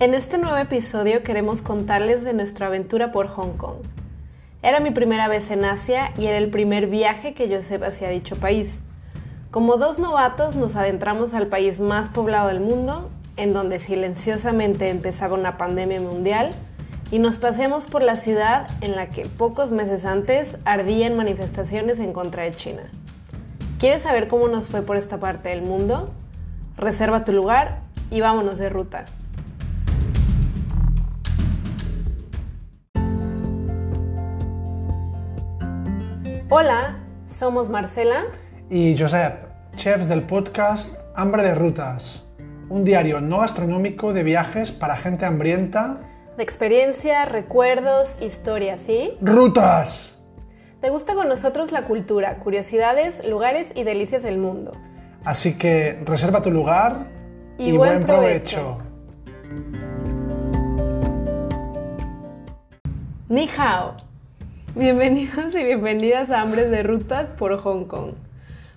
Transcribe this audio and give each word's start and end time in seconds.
En 0.00 0.14
este 0.14 0.38
nuevo 0.38 0.56
episodio 0.56 1.22
queremos 1.22 1.60
contarles 1.60 2.24
de 2.24 2.32
nuestra 2.32 2.68
aventura 2.68 3.12
por 3.12 3.28
Hong 3.28 3.58
Kong. 3.58 3.82
Era 4.62 4.80
mi 4.80 4.92
primera 4.92 5.28
vez 5.28 5.50
en 5.50 5.62
Asia 5.62 6.14
y 6.16 6.24
era 6.24 6.38
el 6.38 6.48
primer 6.48 6.86
viaje 6.86 7.34
que 7.34 7.54
Joseph 7.54 7.82
hacía 7.82 8.08
a 8.08 8.10
dicho 8.10 8.36
país. 8.36 8.80
Como 9.50 9.76
dos 9.76 9.98
novatos 9.98 10.56
nos 10.56 10.74
adentramos 10.74 11.34
al 11.34 11.48
país 11.48 11.82
más 11.82 12.08
poblado 12.08 12.48
del 12.48 12.60
mundo, 12.60 13.10
en 13.36 13.52
donde 13.52 13.78
silenciosamente 13.78 14.88
empezaba 14.88 15.34
una 15.34 15.58
pandemia 15.58 16.00
mundial, 16.00 16.48
y 17.10 17.18
nos 17.18 17.36
paseamos 17.36 17.84
por 17.84 18.02
la 18.02 18.16
ciudad 18.16 18.68
en 18.80 18.96
la 18.96 19.10
que 19.10 19.26
pocos 19.26 19.70
meses 19.70 20.06
antes 20.06 20.56
ardían 20.64 21.14
manifestaciones 21.14 21.98
en 22.00 22.14
contra 22.14 22.44
de 22.44 22.52
China. 22.52 22.90
¿Quieres 23.78 24.04
saber 24.04 24.28
cómo 24.28 24.48
nos 24.48 24.64
fue 24.64 24.80
por 24.80 24.96
esta 24.96 25.18
parte 25.18 25.50
del 25.50 25.60
mundo? 25.60 26.10
Reserva 26.78 27.26
tu 27.26 27.32
lugar 27.32 27.80
y 28.10 28.22
vámonos 28.22 28.56
de 28.56 28.70
ruta. 28.70 29.04
Hola, 36.52 36.98
somos 37.28 37.68
Marcela 37.68 38.24
y 38.68 38.98
Josep, 38.98 39.44
chefs 39.76 40.08
del 40.08 40.22
podcast 40.22 40.98
Hambre 41.14 41.44
de 41.44 41.54
Rutas, 41.54 42.26
un 42.68 42.84
diario 42.84 43.20
no 43.20 43.38
gastronómico 43.38 44.12
de 44.12 44.24
viajes 44.24 44.72
para 44.72 44.96
gente 44.96 45.24
hambrienta. 45.24 46.00
De 46.36 46.42
experiencia, 46.42 47.24
recuerdos, 47.24 48.20
historias, 48.20 48.80
¿sí? 48.80 49.12
¡Rutas! 49.20 50.24
¿Te 50.80 50.90
gusta 50.90 51.14
con 51.14 51.28
nosotros 51.28 51.70
la 51.70 51.84
cultura, 51.84 52.40
curiosidades, 52.40 53.24
lugares 53.24 53.68
y 53.76 53.84
delicias 53.84 54.24
del 54.24 54.38
mundo? 54.38 54.72
Así 55.24 55.56
que 55.56 56.00
reserva 56.04 56.42
tu 56.42 56.50
lugar 56.50 57.06
y, 57.58 57.76
buen, 57.76 58.02
provecho. 58.02 58.76
Ni 63.28 63.48
hao. 63.56 64.09
Bienvenidos 64.76 65.52
y 65.56 65.64
bienvenidas 65.64 66.30
a 66.30 66.40
Hambres 66.40 66.70
de 66.70 66.84
Rutas 66.84 67.28
por 67.28 67.58
Hong 67.58 67.86
Kong. 67.86 68.12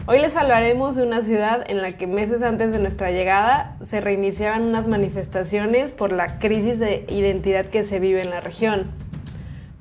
Hoy 0.08 0.18
les 0.18 0.36
hablaremos 0.36 0.96
de 0.96 1.04
una 1.04 1.22
ciudad 1.22 1.64
en 1.70 1.84
la 1.84 1.98
que 1.98 2.08
meses 2.08 2.42
antes 2.42 2.72
de 2.72 2.80
nuestra 2.80 3.12
llegada 3.12 3.78
se 3.86 4.02
reiniciaban 4.02 4.64
unas 4.64 4.88
manifestaciones 4.88 5.92
por 5.92 6.12
la 6.12 6.40
crisis 6.40 6.80
de 6.80 7.06
identidad 7.10 7.68
que 7.68 7.84
se 7.84 8.00
vive 8.00 8.24
en 8.24 8.32
la 8.32 8.42
región. 8.42 8.88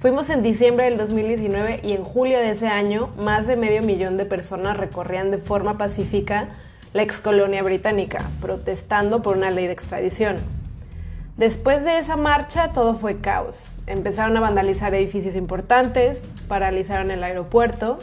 Fuimos 0.00 0.28
en 0.28 0.42
diciembre 0.42 0.84
del 0.84 0.98
2019 0.98 1.80
y 1.82 1.92
en 1.92 2.04
julio 2.04 2.38
de 2.40 2.50
ese 2.50 2.68
año 2.68 3.08
más 3.16 3.46
de 3.46 3.56
medio 3.56 3.82
millón 3.82 4.18
de 4.18 4.26
personas 4.26 4.76
recorrían 4.76 5.30
de 5.30 5.38
forma 5.38 5.78
pacífica 5.78 6.48
la 6.92 7.04
excolonia 7.04 7.62
británica, 7.62 8.22
protestando 8.42 9.22
por 9.22 9.38
una 9.38 9.50
ley 9.50 9.66
de 9.66 9.72
extradición. 9.72 10.36
Después 11.38 11.84
de 11.84 11.96
esa 11.96 12.16
marcha 12.16 12.72
todo 12.74 12.94
fue 12.94 13.22
caos. 13.22 13.71
Empezaron 13.86 14.36
a 14.36 14.40
vandalizar 14.40 14.94
edificios 14.94 15.34
importantes, 15.34 16.18
paralizaron 16.48 17.10
el 17.10 17.24
aeropuerto 17.24 17.98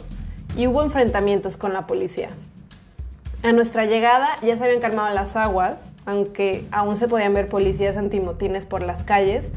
y 0.56 0.66
hubo 0.66 0.82
enfrentamientos 0.82 1.56
con 1.56 1.72
la 1.72 1.86
policía. 1.86 2.28
A 3.42 3.52
nuestra 3.52 3.86
llegada 3.86 4.28
ya 4.42 4.58
se 4.58 4.64
habían 4.64 4.80
calmado 4.80 5.14
las 5.14 5.34
aguas, 5.36 5.92
aunque 6.04 6.66
aún 6.70 6.96
se 6.96 7.08
podían 7.08 7.32
ver 7.32 7.48
policías 7.48 7.96
antimotines 7.96 8.66
por 8.66 8.82
las 8.82 9.02
calles, 9.04 9.50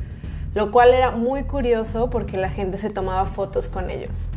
lo 0.55 0.71
cual 0.71 0.93
era 0.93 1.11
muy 1.11 1.43
curioso 1.43 2.09
porque 2.09 2.37
la 2.37 2.49
gente 2.49 2.77
se 2.77 2.89
tomaba 2.89 3.25
fotos 3.25 3.67
con 3.67 3.89
ellos. 3.89 4.29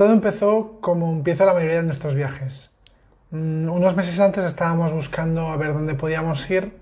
Todo 0.00 0.14
empezó 0.14 0.78
como 0.80 1.12
empieza 1.12 1.44
la 1.44 1.52
mayoría 1.52 1.76
de 1.76 1.82
nuestros 1.82 2.14
viajes. 2.14 2.70
Mm, 3.32 3.68
unos 3.68 3.94
meses 3.96 4.18
antes 4.18 4.42
estábamos 4.44 4.94
buscando 4.94 5.48
a 5.48 5.58
ver 5.58 5.74
dónde 5.74 5.94
podíamos 5.94 6.50
ir, 6.50 6.72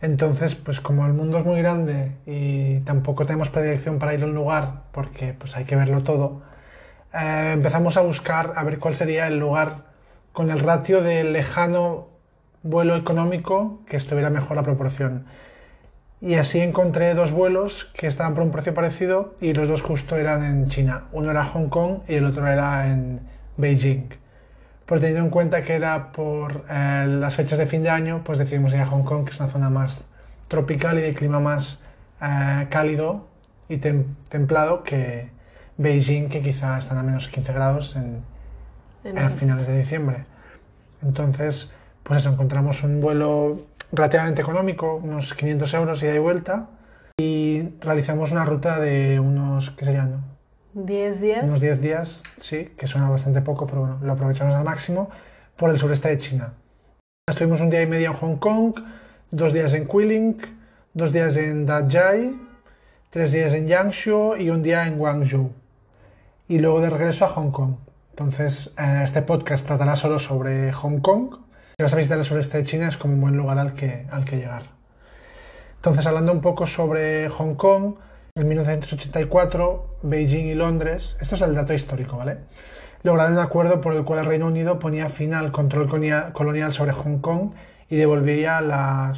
entonces 0.00 0.56
pues 0.56 0.80
como 0.80 1.06
el 1.06 1.12
mundo 1.12 1.38
es 1.38 1.44
muy 1.44 1.58
grande 1.58 2.16
y 2.26 2.80
tampoco 2.80 3.26
tenemos 3.26 3.48
predilección 3.48 4.00
para 4.00 4.12
ir 4.12 4.24
a 4.24 4.26
un 4.26 4.34
lugar 4.34 4.82
porque 4.90 5.34
pues 5.34 5.56
hay 5.56 5.66
que 5.66 5.76
verlo 5.76 6.02
todo, 6.02 6.42
eh, 7.14 7.52
empezamos 7.54 7.96
a 7.96 8.00
buscar 8.00 8.54
a 8.56 8.64
ver 8.64 8.80
cuál 8.80 8.96
sería 8.96 9.28
el 9.28 9.38
lugar 9.38 9.84
con 10.32 10.50
el 10.50 10.58
ratio 10.58 11.00
de 11.00 11.22
lejano 11.22 12.08
vuelo 12.64 12.96
económico 12.96 13.82
que 13.86 13.94
estuviera 13.94 14.30
mejor 14.30 14.56
la 14.56 14.64
proporción. 14.64 15.26
Y 16.20 16.34
así 16.34 16.60
encontré 16.60 17.14
dos 17.14 17.30
vuelos 17.30 17.90
que 17.94 18.08
estaban 18.08 18.34
por 18.34 18.42
un 18.42 18.50
precio 18.50 18.74
parecido 18.74 19.36
y 19.40 19.52
los 19.52 19.68
dos 19.68 19.82
justo 19.82 20.16
eran 20.16 20.44
en 20.44 20.66
China. 20.66 21.04
Uno 21.12 21.30
era 21.30 21.44
Hong 21.44 21.68
Kong 21.68 22.00
y 22.08 22.14
el 22.14 22.24
otro 22.24 22.46
era 22.48 22.90
en 22.90 23.20
Beijing. 23.56 24.08
Pues 24.84 25.00
teniendo 25.00 25.24
en 25.24 25.30
cuenta 25.30 25.62
que 25.62 25.74
era 25.74 26.10
por 26.10 26.64
eh, 26.68 27.04
las 27.06 27.36
fechas 27.36 27.58
de 27.58 27.66
fin 27.66 27.82
de 27.82 27.90
año, 27.90 28.22
pues 28.24 28.38
decidimos 28.38 28.74
ir 28.74 28.80
a 28.80 28.86
Hong 28.86 29.04
Kong, 29.04 29.24
que 29.24 29.30
es 29.30 29.38
una 29.38 29.48
zona 29.48 29.70
más 29.70 30.06
tropical 30.48 30.98
y 30.98 31.02
de 31.02 31.14
clima 31.14 31.38
más 31.38 31.84
eh, 32.20 32.66
cálido 32.68 33.28
y 33.68 33.76
templado 33.76 34.82
que 34.82 35.30
Beijing, 35.76 36.28
que 36.28 36.40
quizá 36.42 36.78
están 36.78 36.98
a 36.98 37.02
menos 37.02 37.28
15 37.28 37.52
grados 37.52 37.96
en, 37.96 38.24
a 39.16 39.28
finales 39.28 39.66
de 39.68 39.78
diciembre. 39.78 40.24
Entonces, 41.02 41.72
pues 42.02 42.20
eso, 42.20 42.30
encontramos 42.30 42.82
un 42.82 43.00
vuelo 43.00 43.58
relativamente 43.92 44.42
económico, 44.42 44.96
unos 44.96 45.34
500 45.34 45.74
euros 45.74 46.02
ida 46.02 46.14
y 46.14 46.18
vuelta, 46.18 46.68
y 47.18 47.70
realizamos 47.80 48.30
una 48.30 48.44
ruta 48.44 48.78
de 48.78 49.18
unos, 49.18 49.70
¿qué 49.70 49.84
serían? 49.84 50.22
10 50.74 51.20
días. 51.20 51.44
Unos 51.44 51.60
10 51.60 51.80
días, 51.80 52.22
sí, 52.38 52.70
que 52.76 52.86
suena 52.86 53.10
bastante 53.10 53.40
poco, 53.40 53.66
pero 53.66 53.80
bueno, 53.80 53.98
lo 54.02 54.12
aprovechamos 54.12 54.54
al 54.54 54.64
máximo, 54.64 55.10
por 55.56 55.70
el 55.70 55.78
sureste 55.78 56.08
de 56.08 56.18
China. 56.18 56.52
Estuvimos 57.28 57.60
un 57.60 57.70
día 57.70 57.82
y 57.82 57.86
medio 57.86 58.10
en 58.10 58.16
Hong 58.16 58.36
Kong, 58.36 58.74
dos 59.30 59.52
días 59.52 59.72
en 59.72 59.86
Quiling, 59.88 60.40
dos 60.94 61.12
días 61.12 61.36
en 61.36 61.66
Dajai, 61.66 62.34
tres 63.10 63.32
días 63.32 63.52
en 63.52 63.66
Yangshuo 63.66 64.36
y 64.36 64.50
un 64.50 64.62
día 64.62 64.86
en 64.86 64.98
Guangzhou. 64.98 65.50
Y 66.48 66.58
luego 66.58 66.80
de 66.80 66.90
regreso 66.90 67.24
a 67.24 67.28
Hong 67.28 67.50
Kong. 67.50 67.74
Entonces, 68.10 68.74
eh, 68.78 69.00
este 69.02 69.22
podcast 69.22 69.66
tratará 69.66 69.96
solo 69.96 70.18
sobre 70.18 70.72
Hong 70.72 71.00
Kong, 71.00 71.36
si 71.80 71.84
vas 71.84 71.92
a 71.92 71.96
visitar 71.96 72.18
el 72.18 72.24
sureste 72.24 72.58
de 72.58 72.64
China 72.64 72.88
es 72.88 72.96
como 72.96 73.14
un 73.14 73.20
buen 73.20 73.36
lugar 73.36 73.56
al 73.56 73.72
que, 73.72 74.04
al 74.10 74.24
que 74.24 74.36
llegar. 74.36 74.64
Entonces, 75.76 76.04
hablando 76.06 76.32
un 76.32 76.40
poco 76.40 76.66
sobre 76.66 77.28
Hong 77.28 77.54
Kong, 77.54 77.94
en 78.34 78.48
1984, 78.48 79.98
Beijing 80.02 80.46
y 80.46 80.54
Londres, 80.54 81.16
esto 81.20 81.36
es 81.36 81.40
el 81.42 81.54
dato 81.54 81.72
histórico, 81.72 82.16
¿vale? 82.16 82.38
Lograron 83.04 83.34
un 83.34 83.38
acuerdo 83.38 83.80
por 83.80 83.94
el 83.94 84.02
cual 84.02 84.18
el 84.18 84.24
Reino 84.24 84.48
Unido 84.48 84.80
ponía 84.80 85.08
fin 85.08 85.34
al 85.34 85.52
control 85.52 85.88
colonial 86.32 86.72
sobre 86.72 86.90
Hong 86.90 87.18
Kong 87.18 87.52
y 87.88 87.94
devolvía 87.94 88.60
la 88.60 89.12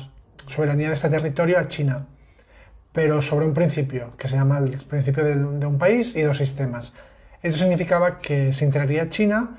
soberanía 0.46 0.88
de 0.88 0.92
este 0.92 1.08
territorio 1.08 1.58
a 1.58 1.66
China, 1.66 2.08
pero 2.92 3.22
sobre 3.22 3.46
un 3.46 3.54
principio, 3.54 4.18
que 4.18 4.28
se 4.28 4.36
llama 4.36 4.58
el 4.58 4.76
principio 4.86 5.24
de, 5.24 5.34
un 5.66 5.78
país 5.78 6.14
y 6.14 6.20
dos 6.20 6.36
sistemas. 6.36 6.92
Esto 7.42 7.60
significaba 7.60 8.18
que 8.18 8.52
se 8.52 8.66
integraría 8.66 9.08
China 9.08 9.56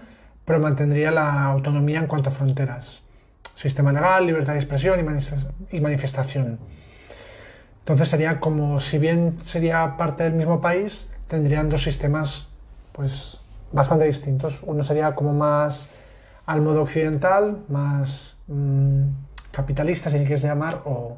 pero 0.52 0.60
mantendría 0.60 1.12
la 1.12 1.46
autonomía 1.46 2.00
en 2.00 2.08
cuanto 2.08 2.28
a 2.28 2.34
fronteras, 2.34 3.02
sistema 3.54 3.94
legal, 3.94 4.26
libertad 4.26 4.52
de 4.52 4.60
expresión 4.60 5.00
y 5.72 5.80
manifestación. 5.80 6.60
Entonces 7.80 8.10
sería 8.10 8.42
como, 8.42 8.82
si 8.82 8.98
bien 8.98 9.40
sería 9.42 9.96
parte 9.96 10.24
del 10.24 10.34
mismo 10.34 10.60
país, 10.60 11.10
tendrían 11.30 11.70
dos 11.70 11.84
sistemas 11.84 12.50
pues 12.92 13.40
bastante 13.72 14.04
distintos. 14.04 14.62
Uno 14.64 14.84
sería 14.84 15.16
como 15.16 15.32
más 15.32 15.88
al 16.46 16.60
modo 16.60 16.82
occidental, 16.82 17.64
más 17.70 18.36
mm, 18.48 19.04
capitalista, 19.52 20.10
si 20.10 20.18
quieres 20.18 20.42
llamar, 20.42 20.82
o, 20.84 21.18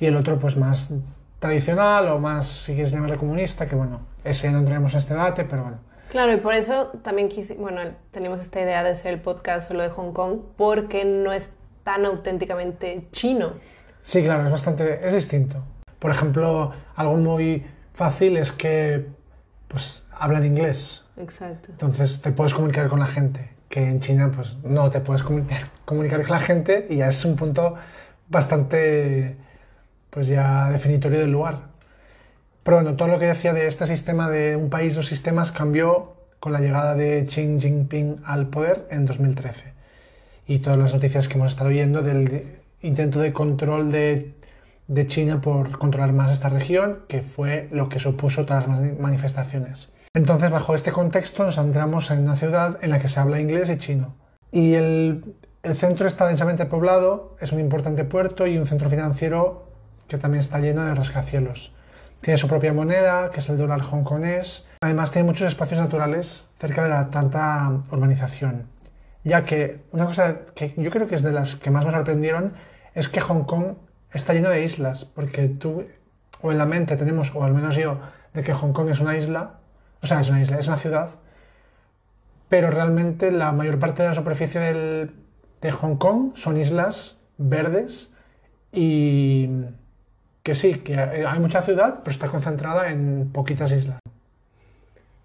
y 0.00 0.06
el 0.06 0.16
otro 0.16 0.36
pues 0.40 0.56
más 0.56 0.92
tradicional 1.38 2.08
o 2.08 2.18
más, 2.18 2.48
si 2.48 2.72
quieres 2.72 2.90
llamarle 2.90 3.18
comunista, 3.18 3.68
que 3.68 3.76
bueno, 3.76 4.00
eso 4.24 4.42
ya 4.48 4.50
no 4.50 4.58
entraremos 4.58 4.94
en 4.94 4.98
este 4.98 5.14
debate, 5.14 5.44
pero 5.44 5.62
bueno. 5.62 5.87
Claro, 6.10 6.32
y 6.32 6.38
por 6.38 6.54
eso 6.54 6.88
también 7.02 7.28
bueno, 7.58 7.82
tenemos 8.10 8.40
esta 8.40 8.60
idea 8.60 8.82
de 8.82 8.90
hacer 8.90 9.12
el 9.12 9.20
podcast 9.20 9.68
solo 9.68 9.82
de 9.82 9.90
Hong 9.90 10.12
Kong, 10.12 10.40
porque 10.56 11.04
no 11.04 11.32
es 11.32 11.50
tan 11.84 12.06
auténticamente 12.06 13.06
chino. 13.12 13.52
Sí, 14.02 14.22
claro, 14.22 14.44
es 14.44 14.50
bastante, 14.50 15.06
es 15.06 15.12
distinto. 15.12 15.62
Por 15.98 16.10
ejemplo, 16.10 16.72
algo 16.96 17.16
muy 17.16 17.66
fácil 17.92 18.36
es 18.36 18.52
que, 18.52 19.06
pues, 19.68 20.06
hablan 20.12 20.46
inglés. 20.46 21.04
Exacto. 21.16 21.70
Entonces 21.72 22.22
te 22.22 22.32
puedes 22.32 22.54
comunicar 22.54 22.88
con 22.88 23.00
la 23.00 23.06
gente, 23.06 23.50
que 23.68 23.82
en 23.82 24.00
China, 24.00 24.30
pues, 24.34 24.56
no 24.62 24.88
te 24.90 25.00
puedes 25.00 25.22
comunicar, 25.22 25.62
comunicar 25.84 26.22
con 26.22 26.30
la 26.30 26.40
gente 26.40 26.86
y 26.88 26.96
ya 26.96 27.08
es 27.08 27.22
un 27.24 27.36
punto 27.36 27.74
bastante, 28.28 29.36
pues, 30.08 30.28
ya 30.28 30.70
definitorio 30.70 31.20
del 31.20 31.32
lugar. 31.32 31.67
Pero 32.68 32.82
bueno, 32.82 32.96
todo 32.96 33.08
lo 33.08 33.18
que 33.18 33.24
decía 33.24 33.54
de 33.54 33.66
este 33.66 33.86
sistema 33.86 34.28
de 34.28 34.54
un 34.54 34.68
país, 34.68 34.94
dos 34.94 35.06
sistemas, 35.06 35.52
cambió 35.52 36.12
con 36.38 36.52
la 36.52 36.60
llegada 36.60 36.94
de 36.94 37.24
Xi 37.24 37.58
Jinping 37.58 38.20
al 38.26 38.48
poder 38.48 38.86
en 38.90 39.06
2013. 39.06 39.72
Y 40.46 40.58
todas 40.58 40.78
las 40.78 40.92
noticias 40.92 41.28
que 41.28 41.38
hemos 41.38 41.52
estado 41.52 41.70
oyendo 41.70 42.02
del 42.02 42.58
intento 42.82 43.20
de 43.20 43.32
control 43.32 43.90
de 43.90 44.34
de 44.86 45.06
China 45.06 45.40
por 45.40 45.78
controlar 45.78 46.12
más 46.12 46.30
esta 46.30 46.50
región, 46.50 47.04
que 47.08 47.22
fue 47.22 47.68
lo 47.70 47.88
que 47.88 47.98
supuso 47.98 48.44
todas 48.44 48.68
las 48.68 48.80
manifestaciones. 48.98 49.90
Entonces, 50.12 50.50
bajo 50.50 50.74
este 50.74 50.92
contexto, 50.92 51.44
nos 51.44 51.56
entramos 51.56 52.10
en 52.10 52.18
una 52.18 52.36
ciudad 52.36 52.78
en 52.82 52.90
la 52.90 52.98
que 52.98 53.08
se 53.08 53.18
habla 53.18 53.40
inglés 53.40 53.70
y 53.70 53.78
chino. 53.78 54.14
Y 54.52 54.74
el, 54.74 55.36
el 55.62 55.74
centro 55.74 56.06
está 56.06 56.28
densamente 56.28 56.66
poblado, 56.66 57.34
es 57.40 57.50
un 57.50 57.60
importante 57.60 58.04
puerto 58.04 58.46
y 58.46 58.58
un 58.58 58.66
centro 58.66 58.90
financiero 58.90 59.70
que 60.06 60.18
también 60.18 60.40
está 60.40 60.58
lleno 60.58 60.84
de 60.84 60.94
rascacielos. 60.94 61.72
Tiene 62.20 62.38
su 62.38 62.48
propia 62.48 62.72
moneda, 62.72 63.30
que 63.30 63.40
es 63.40 63.48
el 63.48 63.58
dólar 63.58 63.82
hongkonés. 63.82 64.68
Además, 64.80 65.10
tiene 65.10 65.26
muchos 65.26 65.48
espacios 65.48 65.80
naturales 65.80 66.50
cerca 66.58 66.82
de 66.82 66.90
la 66.90 67.10
tanta 67.10 67.70
urbanización. 67.90 68.66
Ya 69.24 69.44
que 69.44 69.82
una 69.92 70.06
cosa 70.06 70.40
que 70.54 70.74
yo 70.76 70.90
creo 70.90 71.06
que 71.06 71.14
es 71.14 71.22
de 71.22 71.32
las 71.32 71.56
que 71.56 71.70
más 71.70 71.84
me 71.84 71.92
sorprendieron 71.92 72.54
es 72.94 73.08
que 73.08 73.20
Hong 73.20 73.44
Kong 73.44 73.74
está 74.12 74.32
lleno 74.32 74.48
de 74.48 74.62
islas, 74.62 75.04
porque 75.04 75.48
tú, 75.48 75.86
o 76.40 76.52
en 76.52 76.58
la 76.58 76.66
mente 76.66 76.96
tenemos, 76.96 77.34
o 77.34 77.44
al 77.44 77.54
menos 77.54 77.76
yo, 77.76 78.00
de 78.34 78.42
que 78.42 78.52
Hong 78.52 78.72
Kong 78.72 78.88
es 78.88 79.00
una 79.00 79.16
isla, 79.16 79.60
o 80.02 80.06
sea, 80.06 80.20
es 80.20 80.30
una 80.30 80.40
isla, 80.40 80.58
es 80.58 80.68
una 80.68 80.76
ciudad, 80.76 81.10
pero 82.48 82.70
realmente 82.70 83.30
la 83.30 83.52
mayor 83.52 83.78
parte 83.78 84.02
de 84.02 84.08
la 84.08 84.14
superficie 84.14 84.60
de 84.60 85.70
Hong 85.72 85.96
Kong 85.96 86.32
son 86.34 86.56
islas 86.56 87.18
verdes 87.36 88.12
y 88.72 89.48
que 90.48 90.54
sí, 90.54 90.76
que 90.76 90.98
hay 90.98 91.38
mucha 91.40 91.60
ciudad, 91.60 91.98
pero 92.02 92.10
está 92.10 92.28
concentrada 92.28 92.90
en 92.90 93.30
poquitas 93.34 93.70
islas. 93.70 94.00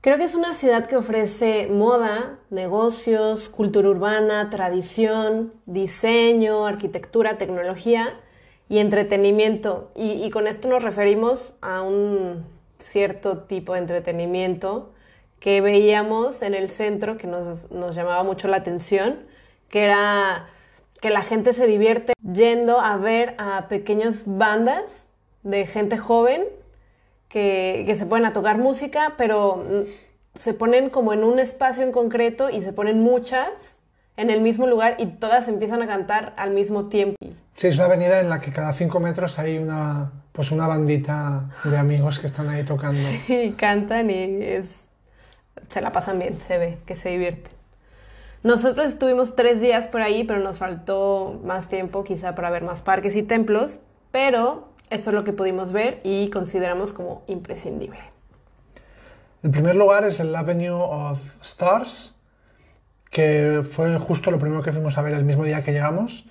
Creo 0.02 0.18
que 0.18 0.26
es 0.26 0.36
una 0.36 0.54
ciudad 0.54 0.86
que 0.86 0.98
ofrece 0.98 1.68
moda, 1.68 2.40
negocios, 2.50 3.48
cultura 3.48 3.88
urbana, 3.88 4.50
tradición, 4.50 5.54
diseño, 5.66 6.66
arquitectura, 6.66 7.38
tecnología 7.38 8.20
y 8.68 8.80
entretenimiento. 8.80 9.92
Y, 9.96 10.30
con 10.30 10.46
esto 10.46 10.68
nos 10.68 10.84
referimos 10.84 11.54
a 11.62 11.84
un 11.84 12.46
cierto 12.80 13.44
tipo 13.44 13.76
de 13.76 13.80
entretenimiento 13.80 14.92
que 15.40 15.62
veíamos 15.62 16.42
en 16.42 16.54
el 16.54 16.70
centro 16.70 17.18
que 17.18 17.28
nos, 17.28 17.72
nos 17.72 17.96
llamaba 17.96 18.26
mucho 18.26 18.50
la 18.50 18.58
atención, 18.58 19.20
que 19.70 19.86
era 19.86 20.50
que 21.00 21.12
la 21.12 21.22
gente 21.22 21.54
se 21.54 21.66
divierte 21.66 22.12
yendo 22.22 22.82
a 22.82 22.98
ver 22.98 23.36
a 23.38 23.70
pequeñas 23.70 24.24
bandas 24.26 25.13
de 25.44 25.66
gente 25.66 25.98
joven 25.98 26.44
que, 27.30 27.84
que, 27.86 27.96
se 27.96 28.06
ponen 28.06 28.26
a 28.26 28.34
tocar 28.34 28.58
música, 28.58 29.14
pero 29.18 29.66
se 30.36 30.54
ponen 30.54 30.90
como 30.90 31.14
en 31.14 31.24
un 31.24 31.40
espacio 31.40 31.84
en 31.84 31.92
concreto 31.92 32.50
y 32.50 32.62
se 32.62 32.74
ponen 32.74 33.00
muchas 33.02 33.78
en 34.18 34.30
el 34.30 34.42
mismo 34.42 34.68
lugar 34.68 34.96
y 35.00 35.08
todas 35.08 35.48
empiezan 35.48 35.82
a 35.82 35.88
cantar 35.88 36.34
al 36.38 36.52
mismo 36.52 36.88
tiempo. 36.88 37.16
Sí, 37.56 37.68
es 37.68 37.76
una 37.76 37.86
avenida 37.86 38.20
en 38.20 38.30
la 38.30 38.40
que 38.42 38.52
cada 38.52 38.74
cinco 38.74 39.00
metros 39.00 39.40
hay 39.40 39.58
una, 39.58 40.12
pues 40.32 40.52
una 40.52 40.68
bandita 40.68 41.50
de 41.64 41.78
amigos 41.78 42.20
que 42.20 42.28
están 42.28 42.50
ahí 42.50 42.64
tocando. 42.64 43.02
Sí, 43.26 43.56
cantan 43.58 44.10
y 44.10 44.44
es, 44.44 44.68
se 45.70 45.82
la 45.82 45.92
pasan 45.92 46.20
bien, 46.20 46.40
se 46.40 46.58
ve 46.58 46.78
que 46.86 46.96
se 46.96 47.10
divierten. 47.10 47.54
Nosotros 48.44 48.88
estuvimos 48.88 49.36
tres 49.36 49.62
días 49.62 49.88
por 49.88 50.02
ahí, 50.02 50.26
pero 50.26 50.40
nos 50.40 50.58
faltó 50.58 51.40
más 51.46 51.70
tiempo 51.70 52.04
quizá 52.04 52.36
para 52.36 52.50
ver 52.50 52.64
más 52.64 52.82
parques 52.82 53.16
y 53.16 53.24
templos, 53.24 53.80
pero 54.12 54.73
esto 54.94 55.10
es 55.10 55.16
lo 55.16 55.24
que 55.24 55.34
pudimos 55.34 55.72
ver 55.72 56.00
y 56.04 56.30
consideramos 56.30 56.94
como 56.94 57.24
imprescindible. 57.28 58.00
El 59.42 59.52
primer 59.52 59.76
lugar 59.76 60.06
es 60.06 60.20
el 60.20 60.34
Avenue 60.36 60.72
of 60.72 61.42
Stars, 61.42 62.16
que 63.10 63.62
fue 63.64 63.98
justo 64.00 64.32
lo 64.32 64.40
primero 64.40 64.64
que 64.64 64.72
fuimos 64.72 64.98
a 64.98 65.02
ver 65.02 65.14
el 65.14 65.26
mismo 65.26 65.44
día 65.44 65.64
que 65.64 65.72
llegamos 65.72 66.30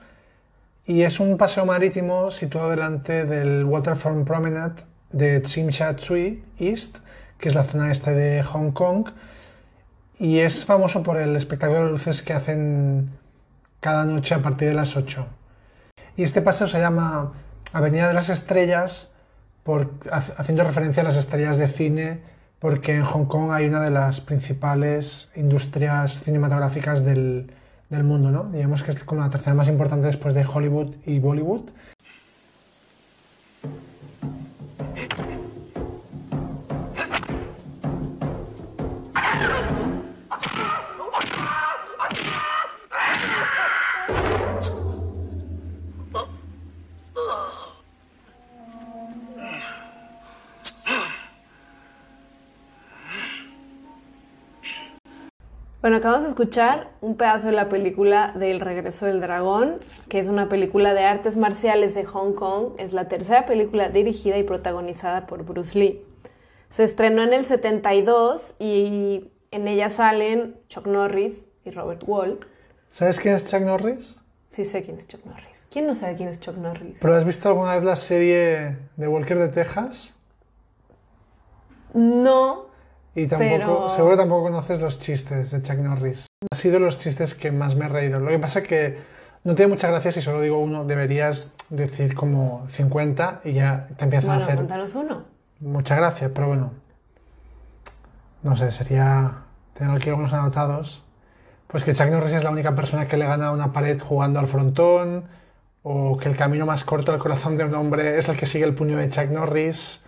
y 0.85 1.03
es 1.03 1.21
un 1.21 1.37
paseo 1.37 1.65
marítimo 1.65 2.31
situado 2.31 2.71
delante 2.71 3.25
del 3.25 3.65
Waterfront 3.65 4.27
Promenade 4.27 4.83
de 5.13 5.41
Tsim 5.41 5.69
Sha 5.69 5.95
Tsui 5.95 6.43
East, 6.59 6.99
que 7.39 7.49
es 7.49 7.55
la 7.55 7.63
zona 7.63 7.93
este 7.93 8.13
de 8.13 8.43
Hong 8.43 8.73
Kong, 8.73 9.09
y 10.19 10.39
es 10.39 10.65
famoso 10.65 11.03
por 11.03 11.19
el 11.19 11.37
espectáculo 11.37 11.85
de 11.85 11.91
luces 11.91 12.23
que 12.23 12.33
hacen 12.33 13.11
cada 13.81 14.05
noche 14.05 14.35
a 14.35 14.43
partir 14.43 14.69
de 14.69 14.75
las 14.75 14.97
8. 14.97 15.27
Y 16.17 16.25
este 16.25 16.43
paseo 16.43 16.67
se 16.67 16.81
llama 16.81 17.33
Avenida 17.73 18.09
de 18.09 18.15
las 18.15 18.29
Estrellas, 18.29 19.13
haciendo 20.11 20.65
referencia 20.65 21.03
a 21.03 21.05
las 21.05 21.17
estrellas 21.17 21.57
de 21.57 21.69
cine, 21.69 22.21
porque 22.59 22.95
en 22.95 23.05
Hong 23.05 23.27
Kong 23.27 23.53
hay 23.53 23.67
una 23.67 23.83
de 23.83 23.91
las 23.91 24.21
principales 24.21 25.31
industrias 25.37 26.21
cinematográficas 26.21 27.05
del, 27.05 27.51
del 27.91 28.05
mundo, 28.05 28.31
¿no? 28.31 28.45
Digamos 28.45 28.83
que 28.83 28.91
es 28.91 29.05
como 29.05 29.21
la 29.21 29.31
tercera 29.31 29.55
más 29.55 29.69
importante 29.69 30.07
después 30.07 30.35
de 30.35 30.45
Hollywood 30.45 30.95
y 31.07 31.19
Bollywood. 31.19 31.71
Bueno, 55.83 55.97
acabamos 55.97 56.23
de 56.23 56.29
escuchar 56.29 56.93
un 57.01 57.17
pedazo 57.17 57.49
de 57.49 57.55
la 57.55 57.69
película 57.69 58.33
del 58.37 58.61
Regreso 58.61 59.05
del 59.05 59.21
Dragón, 59.21 59.81
que 60.09 60.21
es 60.21 60.29
una 60.29 60.49
película 60.49 60.95
de 60.95 61.03
artes 61.03 61.37
marciales 61.37 61.97
de 61.97 62.05
Hong 62.05 62.35
Kong. 62.35 62.75
Es 62.79 62.93
la 62.93 63.09
tercera 63.09 63.47
película 63.47 63.89
dirigida 63.89 64.39
y 64.39 64.45
protagonizada 64.45 65.27
por 65.27 65.45
Bruce 65.45 65.77
Lee. 65.77 66.07
Se 66.71 66.85
estrenó 66.85 67.25
en 67.25 67.33
el 67.33 67.45
72 67.45 68.55
y 68.61 69.33
en 69.51 69.67
ella 69.67 69.91
salen 69.91 70.55
Chuck 70.69 70.87
Norris 70.87 71.49
y 71.65 71.73
Robert 71.73 72.05
Wall. 72.07 72.39
¿Sabes 72.87 73.19
quién 73.19 73.35
es 73.35 73.45
Chuck 73.45 73.63
Norris? 73.63 74.21
Sí, 74.53 74.65
sé 74.65 74.85
quién 74.85 74.99
es 74.99 75.09
Chuck 75.09 75.25
Norris. 75.25 75.67
¿Quién 75.69 75.89
no 75.89 75.97
sabe 75.97 76.15
quién 76.15 76.29
es 76.29 76.39
Chuck 76.39 76.59
Norris? 76.59 76.99
¿Pero 77.01 77.17
has 77.17 77.25
visto 77.25 77.49
alguna 77.49 77.75
vez 77.75 77.83
la 77.83 77.97
serie 77.97 78.77
de 78.97 79.09
Walker 79.09 79.37
de 79.37 79.49
Texas? 79.49 80.15
No, 81.93 82.67
y 83.15 83.27
tampoco, 83.27 83.89
seguro 83.91 84.17
tampoco 84.17 84.45
conoces 84.45 84.81
los 84.81 84.99
chistes 84.99 85.51
de 85.51 85.63
Chuck 85.63 85.77
Norris. 85.77 86.27
Han 86.51 86.59
sido 86.59 86.79
los 86.79 86.99
chistes 86.99 87.35
que 87.35 87.53
más 87.53 87.77
me 87.77 87.85
he 87.85 87.89
reído. 87.89 88.21
Lo 88.21 88.31
que 88.31 88.39
pasa 88.39 88.61
es 88.61 88.69
que 88.69 88.99
no 89.45 89.55
tiene 89.55 89.71
mucha 89.71 89.89
gracia 89.89 90.13
si 90.13 90.23
solo 90.23 90.41
digo 90.41 90.59
uno. 90.59 90.85
Deberías 90.85 91.55
decir 91.69 92.15
como 92.15 92.67
50 92.69 93.43
y 93.45 93.53
ya 93.53 93.89
te 93.97 94.05
empiezan 94.05 94.31
a 94.31 94.37
hacer. 94.45 94.57
Contaros 94.57 94.95
uno. 94.95 95.25
Mucha 95.61 95.95
gracia, 95.95 96.31
pero 96.33 96.49
bueno. 96.49 96.73
No 98.43 98.57
sé, 98.57 98.71
sería. 98.71 99.43
Tengo 99.75 99.93
aquí 99.93 100.09
algunos 100.09 100.33
anotados. 100.33 101.05
Pues 101.67 101.85
que 101.85 101.95
Chuck 101.95 102.09
Norris 102.09 102.33
es 102.33 102.45
la 102.45 102.51
única 102.51 102.75
persona 102.75 103.09
que 103.09 103.17
le 103.17 103.27
gana 103.27 103.53
una 103.53 103.73
pared 103.73 104.01
jugando 104.01 104.41
al 104.41 104.47
frontón. 104.47 105.25
O 105.83 106.17
que 106.17 106.29
el 106.29 106.37
camino 106.37 106.65
más 106.65 106.85
corto 106.85 107.13
al 107.13 107.19
corazón 107.19 107.59
de 107.59 107.65
un 107.65 107.75
hombre 107.75 108.17
es 108.17 108.29
el 108.29 108.37
que 108.39 108.47
sigue 108.47 108.65
el 108.65 108.75
puño 108.75 108.97
de 108.97 109.09
Chuck 109.09 109.29
Norris 109.29 110.02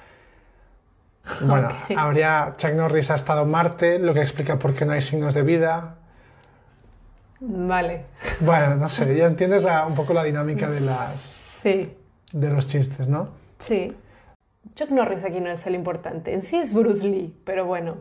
bueno, 1.41 1.69
habría 1.97 2.55
Chuck 2.57 2.73
Norris 2.73 3.11
ha 3.11 3.15
estado 3.15 3.43
en 3.43 3.51
Marte, 3.51 3.99
lo 3.99 4.15
que 4.15 4.21
explica 4.21 4.59
por 4.59 4.75
qué 4.75 4.85
no 4.85 4.93
hay 4.93 5.03
signos 5.03 5.35
de 5.35 5.43
vida. 5.43 5.97
Vale. 7.41 8.07
Bueno, 8.41 8.77
no 8.77 8.89
sé, 8.89 9.17
ya 9.17 9.27
entiendes 9.27 9.67
un 9.87 9.95
poco 9.95 10.15
la 10.15 10.25
dinámica 10.25 10.69
de 10.71 10.81
las 10.81 11.21
sí. 11.63 11.97
de 12.33 12.51
los 12.51 12.67
chistes, 12.67 13.09
¿no? 13.09 13.29
Sí. 13.59 13.97
Chuck 14.75 14.91
Norris 14.91 15.25
aquí 15.25 15.41
no 15.41 15.51
es 15.51 15.67
el 15.67 15.75
importante. 15.75 16.33
En 16.33 16.43
sí 16.43 16.57
es 16.57 16.73
Bruce 16.73 17.07
Lee, 17.07 17.35
pero 17.45 17.67
bueno. 17.67 17.97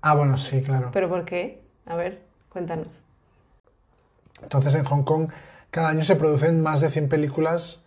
Ah, 0.00 0.14
bueno, 0.14 0.36
sí, 0.38 0.62
claro. 0.62 0.90
¿Pero 0.92 1.08
por 1.08 1.24
qué? 1.24 1.62
A 1.86 1.96
ver, 1.96 2.22
cuéntanos. 2.48 3.02
Entonces 4.42 4.74
en 4.74 4.84
Hong 4.84 5.04
Kong 5.04 5.28
cada 5.70 5.88
año 5.88 6.02
se 6.02 6.16
producen 6.16 6.62
más 6.62 6.80
de 6.80 6.90
100 6.90 7.08
películas 7.08 7.84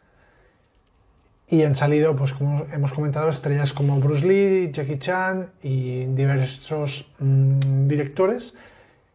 y 1.48 1.64
han 1.64 1.76
salido, 1.76 2.16
pues 2.16 2.34
como 2.34 2.66
hemos 2.72 2.92
comentado, 2.94 3.30
estrellas 3.30 3.72
como 3.72 4.00
Bruce 4.00 4.26
Lee, 4.26 4.72
Jackie 4.72 4.98
Chan 4.98 5.52
y 5.62 6.06
diversos 6.06 7.06
mm, 7.20 7.88
directores. 7.88 8.56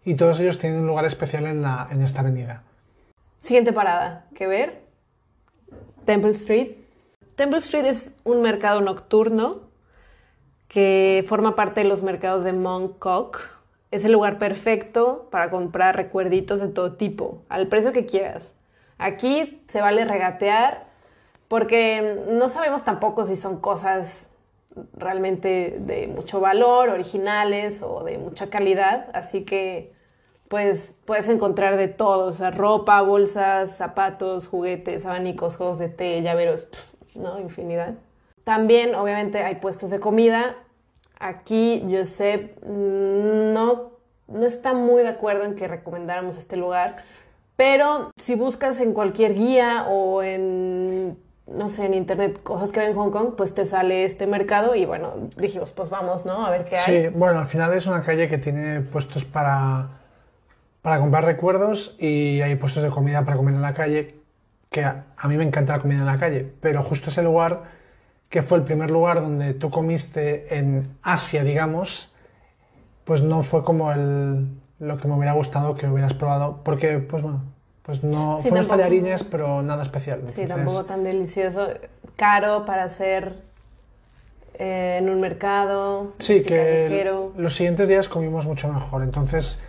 Y 0.04 0.14
todos 0.14 0.38
ellos 0.40 0.58
tienen 0.58 0.80
un 0.80 0.87
lugar 0.87 1.04
especial 1.04 1.46
en, 1.46 1.62
la, 1.62 1.88
en 1.90 2.02
esta 2.02 2.20
avenida. 2.20 2.62
Siguiente 3.40 3.72
parada, 3.72 4.26
¿qué 4.34 4.46
ver? 4.46 4.80
Temple 6.04 6.30
Street. 6.32 6.72
Temple 7.34 7.58
Street 7.58 7.84
es 7.87 8.10
un 8.25 8.42
mercado 8.42 8.80
nocturno 8.80 9.60
que 10.68 11.25
forma 11.28 11.56
parte 11.56 11.82
de 11.82 11.88
los 11.88 12.02
mercados 12.02 12.44
de 12.44 12.52
Mong 12.52 12.99
Kok. 12.99 13.40
Es 13.90 14.04
el 14.04 14.12
lugar 14.12 14.38
perfecto 14.38 15.28
para 15.32 15.50
comprar 15.50 15.96
recuerditos 15.96 16.60
de 16.60 16.68
todo 16.68 16.92
tipo, 16.92 17.42
al 17.49 17.66
precio 17.66 17.92
que 17.92 18.06
quieras. 18.06 18.54
Aquí 18.99 19.62
se 19.66 19.80
vale 19.80 20.04
regatear 20.04 20.89
porque 21.50 22.23
no 22.28 22.49
sabemos 22.49 22.85
tampoco 22.85 23.25
si 23.25 23.35
son 23.35 23.59
cosas 23.59 24.28
realmente 24.97 25.78
de 25.80 26.07
mucho 26.07 26.38
valor, 26.38 26.90
originales 26.90 27.83
o 27.83 28.04
de 28.04 28.19
mucha 28.19 28.50
calidad, 28.50 29.09
así 29.14 29.45
que 29.45 29.92
pues 30.47 30.95
puedes 31.04 31.28
encontrar 31.28 31.76
de 31.76 31.88
todo, 31.88 32.28
o 32.28 32.33
sea, 32.33 32.52
ropa, 32.52 33.02
bolsas, 33.02 33.76
zapatos, 33.76 34.47
juguetes, 34.47 35.04
abanicos, 35.04 35.57
juegos 35.57 35.80
de 35.80 35.88
té, 35.88 36.23
llaveros, 36.23 36.69
¿no? 37.16 37.40
Infinidad. 37.40 37.95
También, 38.45 38.95
obviamente, 38.95 39.42
hay 39.42 39.57
puestos 39.57 39.90
de 39.90 39.99
comida. 39.99 40.54
Aquí, 41.19 41.85
Josep 41.90 42.64
mm, 42.64 43.52
no, 43.52 43.90
no 44.28 44.47
está 44.47 44.73
muy 44.73 45.02
de 45.02 45.09
acuerdo 45.09 45.42
en 45.42 45.57
que 45.57 45.66
recomendáramos 45.66 46.38
este 46.38 46.57
lugar, 46.57 47.02
pero 47.57 48.12
si 48.16 48.37
buscas 48.37 48.80
en 48.80 48.92
cualquier 48.92 49.35
guía 49.35 49.87
o 49.88 50.23
en, 50.23 51.19
no 51.50 51.69
sé, 51.69 51.87
en 51.87 51.95
internet 51.95 52.42
cosas 52.42 52.73
que 52.73 52.80
hay 52.80 52.90
en 52.90 52.95
Hong 52.97 53.11
Kong, 53.11 53.35
pues 53.37 53.54
te 53.54 53.66
sale 53.66 54.04
este 54.04 54.26
mercado 54.26 54.75
y 54.75 54.87
bueno, 54.87 55.12
dijimos, 55.37 55.73
pues 55.73 55.90
vamos, 55.90 56.25
¿no? 56.25 56.45
A 56.45 56.50
ver 56.50 56.64
qué 56.64 56.76
hay. 56.76 56.85
Sí, 56.85 57.09
bueno, 57.09 57.38
al 57.38 57.47
final 57.47 57.73
es 57.75 57.87
una 57.87 58.02
calle 58.02 58.28
que 58.28 58.38
tiene 58.38 58.80
puestos 58.80 59.25
para, 59.25 59.88
para 60.83 60.99
comprar 60.99 61.25
recuerdos 61.25 61.97
y 61.99 62.40
hay 62.40 62.54
puestos 62.57 62.83
de 62.83 62.90
comida 62.90 63.25
para 63.25 63.37
comer 63.37 63.54
en 63.54 63.62
la 63.62 63.75
calle, 63.75 64.16
que 64.71 64.85
a, 64.85 65.07
a 65.16 65.28
mí 65.28 65.37
me 65.37 65.45
encanta 65.45 65.76
la 65.76 65.83
comida 65.83 65.99
en 65.99 66.07
la 66.07 66.19
calle, 66.19 66.50
pero 66.61 66.83
justo 66.85 67.11
ese 67.11 67.23
lugar, 67.23 67.62
que 68.28 68.42
fue 68.42 68.59
el 68.59 68.64
primer 68.64 68.90
lugar 68.90 69.21
donde 69.21 69.54
tú 69.54 69.71
comiste 69.71 70.57
en 70.57 70.97
Asia, 71.02 71.42
digamos, 71.42 72.14
pues 73.04 73.23
no 73.23 73.42
fue 73.42 73.64
como 73.64 73.90
el, 73.90 74.47
lo 74.78 74.97
que 74.99 75.09
me 75.09 75.14
hubiera 75.14 75.33
gustado 75.33 75.75
que 75.75 75.88
hubieras 75.88 76.14
probado, 76.14 76.61
porque, 76.62 76.99
pues 76.99 77.23
bueno, 77.23 77.42
pues 77.82 78.02
no, 78.04 78.37
Sí, 78.42 78.49
fueron 78.49 78.66
tampoco- 78.66 78.76
tallarines, 78.78 79.25
pero 79.25 79.62
nada 79.62 79.82
especial. 79.82 80.20
Sí, 80.26 80.42
Entonces, 80.42 80.49
tampoco 80.49 80.84
tan 80.84 81.04
delicioso, 81.04 81.68
caro 82.16 82.64
para 82.64 82.84
hacer 82.84 83.34
eh, 84.58 84.99
en 85.00 85.08
un 85.08 85.20
mercado, 85.20 86.12
Sí, 86.18 86.42
que 86.42 86.54
callejero. 86.56 87.32
los 87.37 87.54
siguientes 87.54 87.88
días 87.88 88.08
comimos 88.08 88.46
mucho 88.46 88.70
mejor. 88.72 89.02
Entonces, 89.02 89.60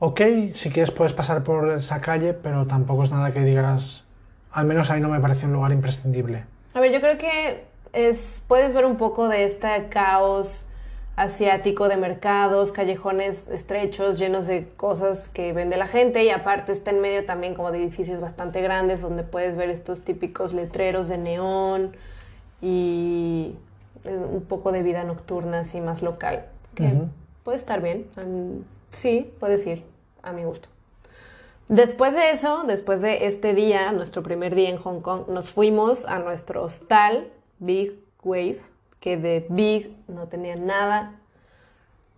ok, 0.00 0.20
si 0.54 0.70
quieres 0.70 0.90
puedes 0.90 1.12
pasar 1.14 1.42
por 1.42 1.70
esa 1.72 2.00
calle, 2.00 2.34
pero 2.34 2.66
tampoco 2.66 3.04
es 3.04 3.10
nada 3.10 3.32
que 3.32 3.40
digas, 3.40 4.04
al 4.52 4.66
menos 4.66 4.90
a 4.90 4.94
mí 4.94 5.00
no 5.00 5.08
me 5.08 5.20
parece 5.20 5.46
un 5.46 5.52
lugar 5.54 5.72
imprescindible. 5.72 6.44
A 6.74 6.80
ver, 6.80 6.92
yo 6.92 7.00
creo 7.00 7.16
que 7.16 7.64
es, 7.94 8.42
puedes 8.46 8.74
ver 8.74 8.84
un 8.84 8.96
poco 8.96 9.28
de 9.28 9.44
este 9.44 9.86
caos 9.88 10.63
asiático 11.16 11.88
de 11.88 11.96
mercados, 11.96 12.72
callejones 12.72 13.48
estrechos, 13.48 14.18
llenos 14.18 14.46
de 14.46 14.68
cosas 14.76 15.28
que 15.28 15.52
vende 15.52 15.76
la 15.76 15.86
gente 15.86 16.24
y 16.24 16.30
aparte 16.30 16.72
está 16.72 16.90
en 16.90 17.00
medio 17.00 17.24
también 17.24 17.54
como 17.54 17.70
de 17.70 17.78
edificios 17.78 18.20
bastante 18.20 18.60
grandes 18.60 19.00
donde 19.00 19.22
puedes 19.22 19.56
ver 19.56 19.70
estos 19.70 20.00
típicos 20.00 20.52
letreros 20.52 21.08
de 21.08 21.18
neón 21.18 21.96
y 22.60 23.54
eh, 24.04 24.16
un 24.16 24.42
poco 24.42 24.72
de 24.72 24.82
vida 24.82 25.04
nocturna 25.04 25.60
así 25.60 25.80
más 25.80 26.02
local, 26.02 26.46
que 26.74 26.92
puede 27.44 27.58
estar 27.58 27.80
bien. 27.80 28.06
Sí, 28.90 29.32
puedes 29.38 29.66
ir, 29.66 29.84
a 30.22 30.32
mi 30.32 30.44
gusto. 30.44 30.68
Después 31.68 32.14
de 32.14 32.30
eso, 32.32 32.64
después 32.66 33.00
de 33.00 33.26
este 33.26 33.54
día, 33.54 33.90
nuestro 33.92 34.22
primer 34.22 34.54
día 34.54 34.68
en 34.68 34.76
Hong 34.76 35.00
Kong, 35.00 35.28
nos 35.28 35.54
fuimos 35.54 36.04
a 36.04 36.18
nuestro 36.18 36.62
hostal, 36.62 37.28
Big 37.58 37.98
Wave, 38.22 38.60
que 39.04 39.18
de 39.18 39.44
Big 39.50 39.94
no 40.08 40.28
tenía 40.28 40.56
nada. 40.56 41.12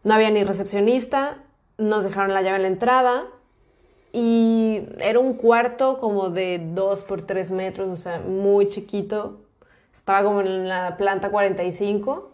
No 0.05 0.14
había 0.14 0.31
ni 0.31 0.45
recepcionista, 0.45 1.38
nos 1.78 2.05
dejaron 2.05 2.33
la 2.33 2.43
llave 2.43 2.59
en 2.59 2.62
la 2.62 2.69
entrada 2.69 3.25
y 4.12 4.83
era 5.00 5.19
un 5.19 5.35
cuarto 5.35 5.99
como 5.99 6.31
de 6.31 6.61
2 6.62 7.02
por 7.02 7.23
3 7.23 7.50
metros, 7.50 7.88
o 7.88 7.97
sea, 7.97 8.21
muy 8.21 8.69
chiquito. 8.69 9.40
Estaba 9.93 10.23
como 10.23 10.43
en 10.43 10.69
la 10.69 10.97
planta 10.97 11.31
45. 11.31 12.31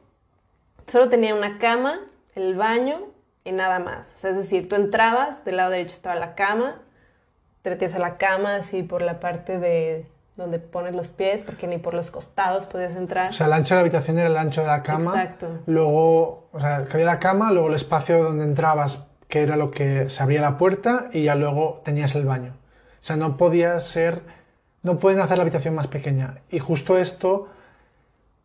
Solo 0.86 1.08
tenía 1.08 1.34
una 1.34 1.56
cama, 1.56 2.00
el 2.34 2.54
baño 2.54 2.98
y 3.44 3.52
nada 3.52 3.78
más. 3.78 4.12
O 4.16 4.18
sea, 4.18 4.32
es 4.32 4.36
decir, 4.36 4.68
tú 4.68 4.76
entrabas, 4.76 5.46
del 5.46 5.56
lado 5.56 5.70
derecho 5.70 5.94
estaba 5.94 6.14
la 6.16 6.34
cama, 6.34 6.82
te 7.62 7.70
metías 7.70 7.94
a 7.94 8.00
la 8.00 8.18
cama 8.18 8.56
así 8.56 8.82
por 8.82 9.00
la 9.00 9.18
parte 9.18 9.58
de 9.58 10.11
donde 10.36 10.58
pones 10.58 10.94
los 10.96 11.08
pies, 11.08 11.42
porque 11.42 11.66
ni 11.66 11.78
por 11.78 11.94
los 11.94 12.10
costados 12.10 12.66
podías 12.66 12.96
entrar. 12.96 13.30
O 13.30 13.32
sea, 13.32 13.46
el 13.46 13.52
ancho 13.52 13.74
de 13.74 13.76
la 13.76 13.80
habitación 13.82 14.18
era 14.18 14.28
el 14.28 14.36
ancho 14.36 14.62
de 14.62 14.66
la 14.68 14.82
cama. 14.82 15.10
Exacto. 15.10 15.60
Luego, 15.66 16.48
o 16.52 16.58
sea, 16.60 16.84
que 16.86 16.94
había 16.94 17.06
la 17.06 17.18
cama, 17.18 17.52
luego 17.52 17.68
el 17.68 17.74
espacio 17.74 18.22
donde 18.22 18.44
entrabas, 18.44 19.06
que 19.28 19.42
era 19.42 19.56
lo 19.56 19.70
que 19.70 20.08
se 20.10 20.22
abría 20.22 20.40
la 20.40 20.56
puerta, 20.58 21.08
y 21.12 21.24
ya 21.24 21.34
luego 21.34 21.80
tenías 21.84 22.14
el 22.14 22.24
baño. 22.24 22.52
O 22.54 23.04
sea, 23.04 23.16
no 23.16 23.36
podía 23.36 23.78
ser, 23.80 24.22
no 24.82 24.98
pueden 24.98 25.20
hacer 25.20 25.36
la 25.38 25.42
habitación 25.42 25.74
más 25.74 25.86
pequeña. 25.88 26.38
Y 26.50 26.58
justo 26.60 26.96
esto, 26.96 27.48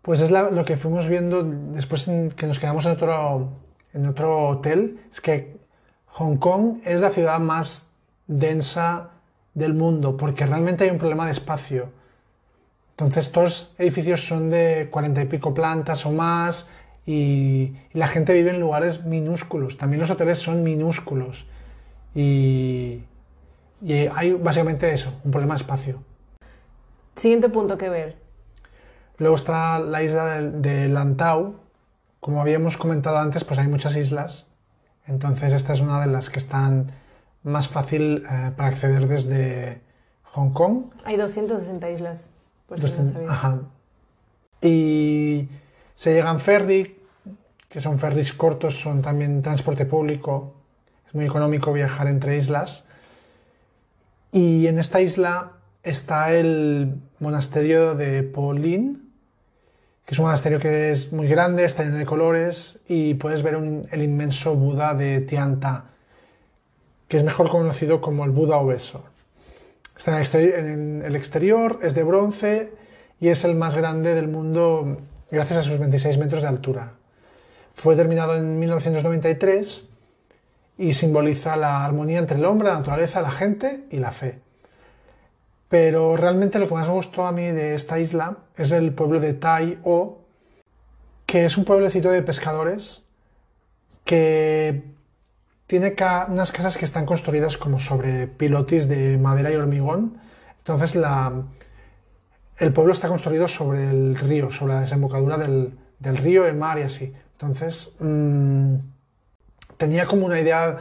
pues 0.01 0.19
es 0.21 0.29
la- 0.31 0.49
lo 0.49 0.65
que 0.65 0.77
fuimos 0.77 1.07
viendo 1.07 1.43
después 1.43 2.07
en- 2.07 2.31
que 2.31 2.47
nos 2.47 2.59
quedamos 2.59 2.85
en 2.85 2.91
otro, 2.93 3.49
en 3.93 4.07
otro 4.07 4.47
hotel, 4.49 4.99
es 5.11 5.21
que 5.21 5.57
Hong 6.07 6.37
Kong 6.37 6.79
es 6.85 7.01
la 7.01 7.09
ciudad 7.11 7.39
más 7.39 7.89
densa 8.27 9.09
del 9.57 9.73
mundo, 9.73 10.15
porque 10.17 10.45
realmente 10.45 10.83
hay 10.83 10.91
un 10.91 10.99
problema 10.99 11.25
de 11.25 11.31
espacio. 11.31 11.89
Entonces 12.91 13.35
los 13.35 13.73
edificios 13.79 14.25
son 14.25 14.51
de 14.51 14.87
cuarenta 14.91 15.21
y 15.21 15.25
pico 15.25 15.53
plantas 15.53 16.05
o 16.05 16.11
más 16.11 16.69
y, 17.07 17.73
y 17.91 17.97
la 17.97 18.07
gente 18.07 18.33
vive 18.33 18.51
en 18.51 18.59
lugares 18.59 19.03
minúsculos. 19.03 19.77
También 19.77 19.99
los 19.99 20.11
hoteles 20.11 20.37
son 20.37 20.61
minúsculos. 20.61 21.47
Y, 22.13 23.01
y 23.81 23.93
hay 23.93 24.33
básicamente 24.33 24.91
eso, 24.91 25.11
un 25.23 25.31
problema 25.31 25.55
de 25.55 25.61
espacio. 25.61 26.03
Siguiente 27.15 27.49
punto 27.49 27.79
que 27.79 27.89
ver. 27.89 28.17
Luego 29.17 29.35
está 29.35 29.79
la 29.79 30.03
isla 30.03 30.25
de, 30.25 30.51
de 30.51 30.87
Lantau. 30.87 31.55
Como 32.19 32.41
habíamos 32.41 32.77
comentado 32.77 33.17
antes, 33.17 33.43
pues 33.43 33.59
hay 33.59 33.67
muchas 33.67 33.95
islas. 33.95 34.45
Entonces 35.07 35.53
esta 35.53 35.73
es 35.73 35.81
una 35.81 35.99
de 35.99 36.07
las 36.07 36.29
que 36.29 36.37
están 36.37 36.91
más 37.43 37.67
fácil 37.67 38.25
eh, 38.29 38.51
para 38.55 38.69
acceder 38.69 39.07
desde 39.07 39.81
Hong 40.33 40.51
Kong. 40.51 40.83
Hay 41.05 41.17
260 41.17 41.89
islas, 41.91 42.29
por 42.67 42.79
si 42.79 42.93
no 43.01 43.31
ajá. 43.31 43.59
Y 44.61 45.47
se 45.95 46.13
llega 46.13 46.29
en 46.31 46.39
ferry, 46.39 46.97
que 47.69 47.81
son 47.81 47.99
ferries 47.99 48.33
cortos, 48.33 48.79
son 48.79 49.01
también 49.01 49.41
transporte 49.41 49.85
público. 49.85 50.53
Es 51.07 51.13
muy 51.15 51.25
económico 51.25 51.71
viajar 51.73 52.07
entre 52.07 52.37
islas. 52.37 52.85
Y 54.31 54.67
en 54.67 54.79
esta 54.79 54.99
isla 55.01 55.53
está 55.83 56.33
el 56.33 56.95
monasterio 57.19 57.95
de 57.95 58.23
Polin, 58.23 59.09
que 60.05 60.13
es 60.13 60.19
un 60.19 60.25
monasterio 60.25 60.59
que 60.59 60.91
es 60.91 61.11
muy 61.13 61.27
grande, 61.27 61.63
está 61.63 61.83
lleno 61.83 61.97
de 61.97 62.05
colores 62.05 62.81
y 62.87 63.13
puedes 63.15 63.43
ver 63.43 63.55
un- 63.55 63.87
el 63.91 64.01
inmenso 64.03 64.55
Buda 64.55 64.93
de 64.93 65.21
Tianta, 65.21 65.85
que 67.07 67.17
es 67.17 67.23
mejor 67.23 67.49
conocido 67.49 68.01
como 68.01 68.25
el 68.25 68.31
Buda 68.31 68.57
obeso. 68.57 69.03
Está 69.97 70.11
en 70.11 70.17
el, 70.17 70.23
exteri- 70.25 70.53
en 70.57 71.01
el 71.05 71.15
exterior, 71.15 71.79
es 71.81 71.95
de 71.95 72.03
bronce 72.03 72.71
y 73.19 73.29
es 73.29 73.43
el 73.43 73.55
más 73.55 73.75
grande 73.75 74.13
del 74.13 74.27
mundo 74.27 74.97
gracias 75.31 75.59
a 75.59 75.63
sus 75.63 75.79
26 75.79 76.17
metros 76.17 76.41
de 76.43 76.49
altura. 76.49 76.93
Fue 77.73 77.95
terminado 77.95 78.35
en 78.35 78.59
1993 78.59 79.85
y 80.77 80.93
simboliza 80.93 81.55
la 81.55 81.83
armonía 81.85 82.19
entre 82.19 82.37
el 82.37 82.45
hombre, 82.45 82.67
la 82.67 82.75
naturaleza, 82.77 83.21
la 83.21 83.31
gente 83.31 83.85
y 83.89 83.97
la 83.97 84.11
fe. 84.11 84.39
Pero 85.69 86.15
realmente 86.15 86.59
lo 86.59 86.67
que 86.67 86.75
más 86.75 86.87
me 86.87 86.93
gustó 86.93 87.25
a 87.25 87.31
mí 87.31 87.47
de 87.51 87.73
esta 87.73 87.99
isla 87.99 88.37
es 88.55 88.71
el 88.71 88.93
pueblo 88.93 89.19
de 89.19 89.33
Tai 89.33 89.79
O, 89.83 90.19
que 91.25 91.43
es 91.45 91.57
un 91.57 91.65
pueblecito 91.65 92.09
de 92.09 92.21
pescadores 92.21 93.05
que 94.05 94.83
tiene 95.67 95.93
unas 96.29 96.51
casas 96.53 96.77
que 96.77 96.85
están 96.85 97.05
construidas 97.05 97.57
como 97.57 97.79
sobre 97.79 98.27
pilotis 98.27 98.87
de 98.87 99.17
madera 99.17 99.51
y 99.51 99.55
hormigón. 99.55 100.17
Entonces 100.59 100.97
el 102.57 102.73
pueblo 102.73 102.93
está 102.93 103.09
construido 103.09 103.47
sobre 103.49 103.89
el 103.89 104.15
río, 104.15 104.49
sobre 104.49 104.75
la 104.75 104.79
desembocadura 104.81 105.37
del, 105.37 105.77
del 105.99 106.17
río, 106.17 106.47
el 106.47 106.55
mar 106.55 106.79
y 106.79 106.83
así. 106.83 107.13
Entonces 107.33 107.97
mm, 107.99 108.75
tenía 109.75 110.05
como 110.05 110.25
una 110.25 110.39
idea 110.39 110.77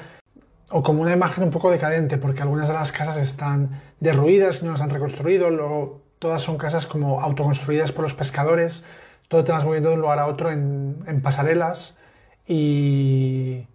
o 0.70 0.82
como 0.82 1.02
una 1.02 1.12
imagen 1.12 1.44
un 1.44 1.50
poco 1.50 1.70
decadente, 1.70 2.16
porque 2.16 2.42
algunas 2.42 2.68
de 2.68 2.74
las 2.74 2.92
casas 2.92 3.16
están 3.16 3.82
derruidas 4.00 4.62
y 4.62 4.66
no 4.66 4.72
las 4.72 4.80
han 4.80 4.90
reconstruido, 4.90 5.50
luego 5.50 6.02
todas 6.18 6.42
son 6.42 6.58
casas 6.58 6.86
como 6.86 7.20
autoconstruidas 7.20 7.92
por 7.92 8.02
los 8.02 8.14
pescadores, 8.14 8.84
todo 9.28 9.44
te 9.44 9.52
vas 9.52 9.64
moviendo 9.64 9.90
de 9.90 9.96
un 9.96 10.00
lugar 10.00 10.18
a 10.18 10.26
otro 10.26 10.50
en, 10.50 10.98
en 11.06 11.22
pasarelas 11.22 11.98
y 12.46 13.66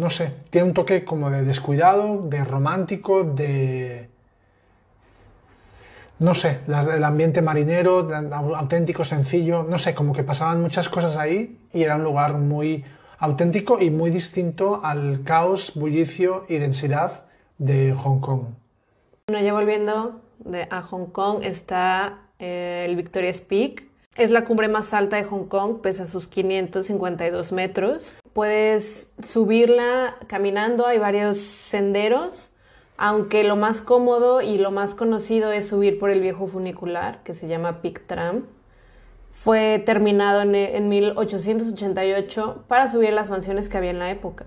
no 0.00 0.10
sé, 0.10 0.32
tiene 0.50 0.68
un 0.68 0.74
toque 0.74 1.04
como 1.04 1.30
de 1.30 1.44
descuidado, 1.44 2.22
de 2.28 2.42
romántico, 2.44 3.22
de... 3.24 4.08
No 6.18 6.34
sé, 6.34 6.60
la- 6.66 6.82
el 6.94 7.04
ambiente 7.04 7.40
marinero, 7.40 8.06
auténtico, 8.56 9.04
sencillo, 9.04 9.62
no 9.62 9.78
sé, 9.78 9.94
como 9.94 10.12
que 10.12 10.22
pasaban 10.22 10.60
muchas 10.60 10.88
cosas 10.88 11.16
ahí 11.16 11.58
y 11.72 11.82
era 11.82 11.96
un 11.96 12.02
lugar 12.04 12.34
muy 12.34 12.84
auténtico 13.18 13.78
y 13.80 13.90
muy 13.90 14.10
distinto 14.10 14.80
al 14.84 15.22
caos, 15.24 15.72
bullicio 15.74 16.44
y 16.48 16.56
densidad 16.58 17.24
de 17.58 17.92
Hong 17.94 18.20
Kong. 18.20 18.42
Bueno, 19.28 19.44
ya 19.44 19.52
volviendo 19.52 20.20
a 20.70 20.82
Hong 20.82 21.06
Kong 21.06 21.38
está 21.42 22.18
eh, 22.38 22.84
el 22.88 22.96
Victoria's 22.96 23.40
Peak. 23.40 23.84
Es 24.16 24.30
la 24.30 24.44
cumbre 24.44 24.68
más 24.68 24.92
alta 24.92 25.16
de 25.16 25.24
Hong 25.24 25.44
Kong, 25.46 25.80
pesa 25.82 26.06
sus 26.06 26.26
552 26.28 27.52
metros. 27.52 28.16
Puedes 28.40 29.12
subirla 29.22 30.16
caminando, 30.26 30.86
hay 30.86 30.98
varios 30.98 31.36
senderos, 31.36 32.48
aunque 32.96 33.44
lo 33.44 33.54
más 33.54 33.82
cómodo 33.82 34.40
y 34.40 34.56
lo 34.56 34.70
más 34.70 34.94
conocido 34.94 35.52
es 35.52 35.68
subir 35.68 35.98
por 35.98 36.08
el 36.08 36.22
viejo 36.22 36.46
funicular, 36.46 37.22
que 37.22 37.34
se 37.34 37.48
llama 37.48 37.82
Peak 37.82 38.06
Tram. 38.06 38.46
fue 39.30 39.82
terminado 39.84 40.40
en, 40.40 40.54
en 40.54 40.88
1888 40.88 42.64
para 42.66 42.90
subir 42.90 43.12
las 43.12 43.28
mansiones 43.28 43.68
que 43.68 43.76
había 43.76 43.90
en 43.90 43.98
la 43.98 44.10
época. 44.10 44.46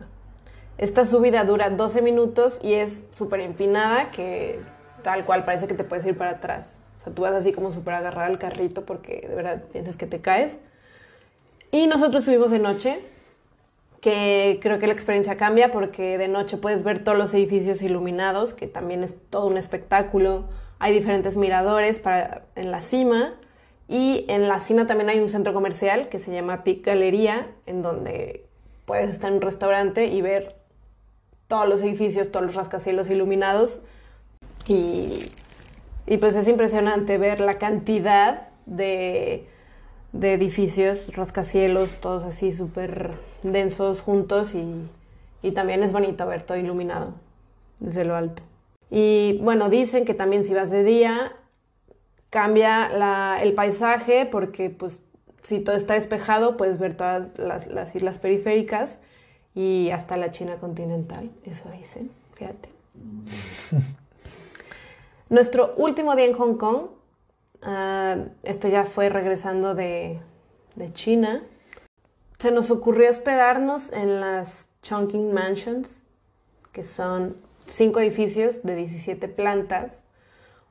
Esta 0.79 1.05
subida 1.05 1.43
dura 1.43 1.69
12 1.69 2.01
minutos 2.01 2.59
y 2.63 2.73
es 2.73 2.99
súper 3.11 3.41
empinada 3.41 4.09
que 4.09 4.59
tal 5.03 5.23
cual 5.23 5.45
parece 5.45 5.67
que 5.67 5.75
te 5.75 5.83
puedes 5.83 6.03
ir 6.07 6.17
para 6.17 6.31
atrás. 6.31 6.67
O 6.99 7.03
sea, 7.03 7.13
tú 7.13 7.21
vas 7.21 7.33
así 7.33 7.53
como 7.53 7.71
súper 7.71 7.93
agarrada 7.93 8.25
al 8.25 8.39
carrito 8.39 8.87
porque 8.87 9.23
de 9.29 9.35
verdad 9.35 9.61
piensas 9.71 9.97
que 9.97 10.07
te 10.07 10.19
caes. 10.19 10.57
Y 11.69 11.85
nosotros 11.85 12.23
subimos 12.23 12.49
de 12.49 12.57
noche, 12.57 13.12
que 14.03 14.59
creo 14.61 14.79
que 14.79 14.87
la 14.87 14.91
experiencia 14.91 15.37
cambia 15.37 15.71
porque 15.71 16.17
de 16.17 16.27
noche 16.27 16.57
puedes 16.57 16.83
ver 16.83 17.05
todos 17.05 17.17
los 17.17 17.33
edificios 17.33 17.81
iluminados, 17.81 18.53
que 18.53 18.67
también 18.67 19.01
es 19.01 19.15
todo 19.29 19.47
un 19.47 19.55
espectáculo. 19.55 20.49
Hay 20.77 20.93
diferentes 20.93 21.37
miradores 21.37 21.99
para, 21.99 22.41
en 22.57 22.69
la 22.69 22.81
cima 22.81 23.35
y 23.87 24.25
en 24.27 24.49
la 24.49 24.59
cima 24.59 24.87
también 24.87 25.09
hay 25.09 25.21
un 25.21 25.29
centro 25.29 25.53
comercial 25.53 26.09
que 26.09 26.19
se 26.19 26.33
llama 26.33 26.65
Peak 26.65 26.85
Galería, 26.85 27.47
en 27.65 27.81
donde 27.81 28.45
puedes 28.83 29.09
estar 29.09 29.29
en 29.29 29.37
un 29.37 29.41
restaurante 29.41 30.07
y 30.07 30.21
ver 30.21 30.57
todos 31.47 31.69
los 31.69 31.81
edificios, 31.81 32.29
todos 32.29 32.45
los 32.45 32.55
rascacielos 32.55 33.09
iluminados. 33.09 33.79
Y, 34.67 35.31
y 36.07 36.17
pues 36.17 36.35
es 36.35 36.49
impresionante 36.49 37.17
ver 37.17 37.39
la 37.39 37.57
cantidad 37.57 38.49
de, 38.65 39.47
de 40.13 40.33
edificios, 40.33 41.13
rascacielos, 41.15 41.95
todos 41.95 42.23
así 42.23 42.53
súper 42.53 43.15
densos 43.41 43.99
juntos 43.99 44.53
y, 44.55 44.87
y 45.41 45.51
también 45.51 45.83
es 45.83 45.91
bonito 45.91 46.25
ver 46.25 46.43
todo 46.43 46.57
iluminado 46.57 47.13
desde 47.79 48.05
lo 48.05 48.15
alto. 48.15 48.43
Y 48.89 49.39
bueno, 49.41 49.69
dicen 49.69 50.05
que 50.05 50.13
también 50.13 50.45
si 50.45 50.53
vas 50.53 50.69
de 50.69 50.83
día 50.83 51.33
cambia 52.29 52.89
la, 52.89 53.39
el 53.41 53.53
paisaje 53.53 54.27
porque 54.27 54.69
pues 54.69 55.01
si 55.41 55.59
todo 55.59 55.75
está 55.75 55.95
despejado 55.95 56.57
puedes 56.57 56.79
ver 56.79 56.95
todas 56.95 57.37
las, 57.37 57.67
las, 57.67 57.95
islas 57.95 58.19
periféricas 58.19 58.97
y 59.55 59.89
hasta 59.91 60.15
la 60.15 60.31
China 60.31 60.57
continental, 60.59 61.29
eso 61.43 61.69
dicen, 61.77 62.11
fíjate. 62.35 62.69
Nuestro 65.29 65.73
último 65.77 66.15
día 66.15 66.25
en 66.25 66.33
Hong 66.33 66.57
Kong, 66.57 66.85
uh, 67.65 68.29
esto 68.43 68.67
ya 68.67 68.85
fue 68.85 69.09
regresando 69.09 69.75
de, 69.75 70.19
China, 70.93 71.43
se 72.39 72.51
nos 72.51 72.71
ocurrió 72.71 73.09
hospedarnos 73.09 73.91
en 73.91 74.19
las 74.19 74.67
Chongqing 74.81 75.33
Mansions, 75.33 76.03
que 76.71 76.83
son 76.83 77.37
cinco 77.67 77.99
edificios 77.99 78.63
de 78.63 78.75
17 78.75 79.27
plantas 79.27 80.03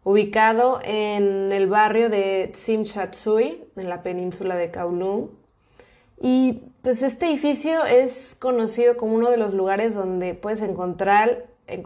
ubicado 0.04 0.80
en 0.82 1.52
el 1.52 1.68
barrio 1.68 2.10
de 2.10 2.52
Tsim 2.52 2.82
Shat 2.82 3.12
Tsui, 3.12 3.64
en 3.76 3.88
la 3.88 4.02
península 4.02 4.56
de 4.56 4.70
Kowloon. 4.70 5.30
Y 6.20 6.62
pues 6.82 7.02
este 7.02 7.26
edificio 7.26 7.84
es 7.84 8.36
conocido 8.38 8.96
como 8.96 9.14
uno 9.14 9.30
de 9.30 9.36
los 9.36 9.54
lugares 9.54 9.94
donde 9.94 10.34
puedes 10.34 10.60
encontrar 10.60 11.46
el 11.66 11.84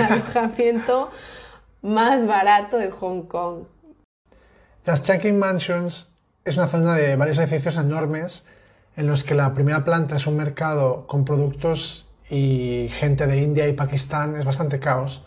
alojamiento 0.00 1.10
más 1.82 2.26
barato 2.26 2.78
de 2.78 2.90
Hong 2.90 3.22
Kong. 3.22 3.64
Las 4.86 5.02
Chungking 5.02 5.38
Mansions 5.38 6.12
es 6.44 6.58
una 6.58 6.66
zona 6.66 6.94
de 6.94 7.16
varios 7.16 7.38
edificios 7.38 7.78
enormes 7.78 8.44
en 8.96 9.06
los 9.06 9.24
que 9.24 9.34
la 9.34 9.54
primera 9.54 9.82
planta 9.82 10.16
es 10.16 10.26
un 10.26 10.36
mercado 10.36 11.06
con 11.06 11.24
productos 11.24 12.06
y 12.28 12.88
gente 12.90 13.26
de 13.26 13.38
India 13.38 13.66
y 13.66 13.72
Pakistán, 13.72 14.36
es 14.36 14.44
bastante 14.44 14.80
caos 14.80 15.24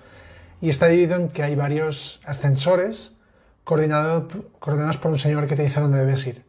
y 0.62 0.70
está 0.70 0.86
dividido 0.86 1.16
en 1.16 1.28
que 1.28 1.42
hay 1.42 1.56
varios 1.56 2.22
ascensores 2.26 3.18
coordinados 3.64 4.98
por 5.02 5.12
un 5.12 5.18
señor 5.18 5.48
que 5.48 5.56
te 5.56 5.64
dice 5.64 5.82
dónde 5.82 5.98
debes 5.98 6.28
ir. 6.28 6.46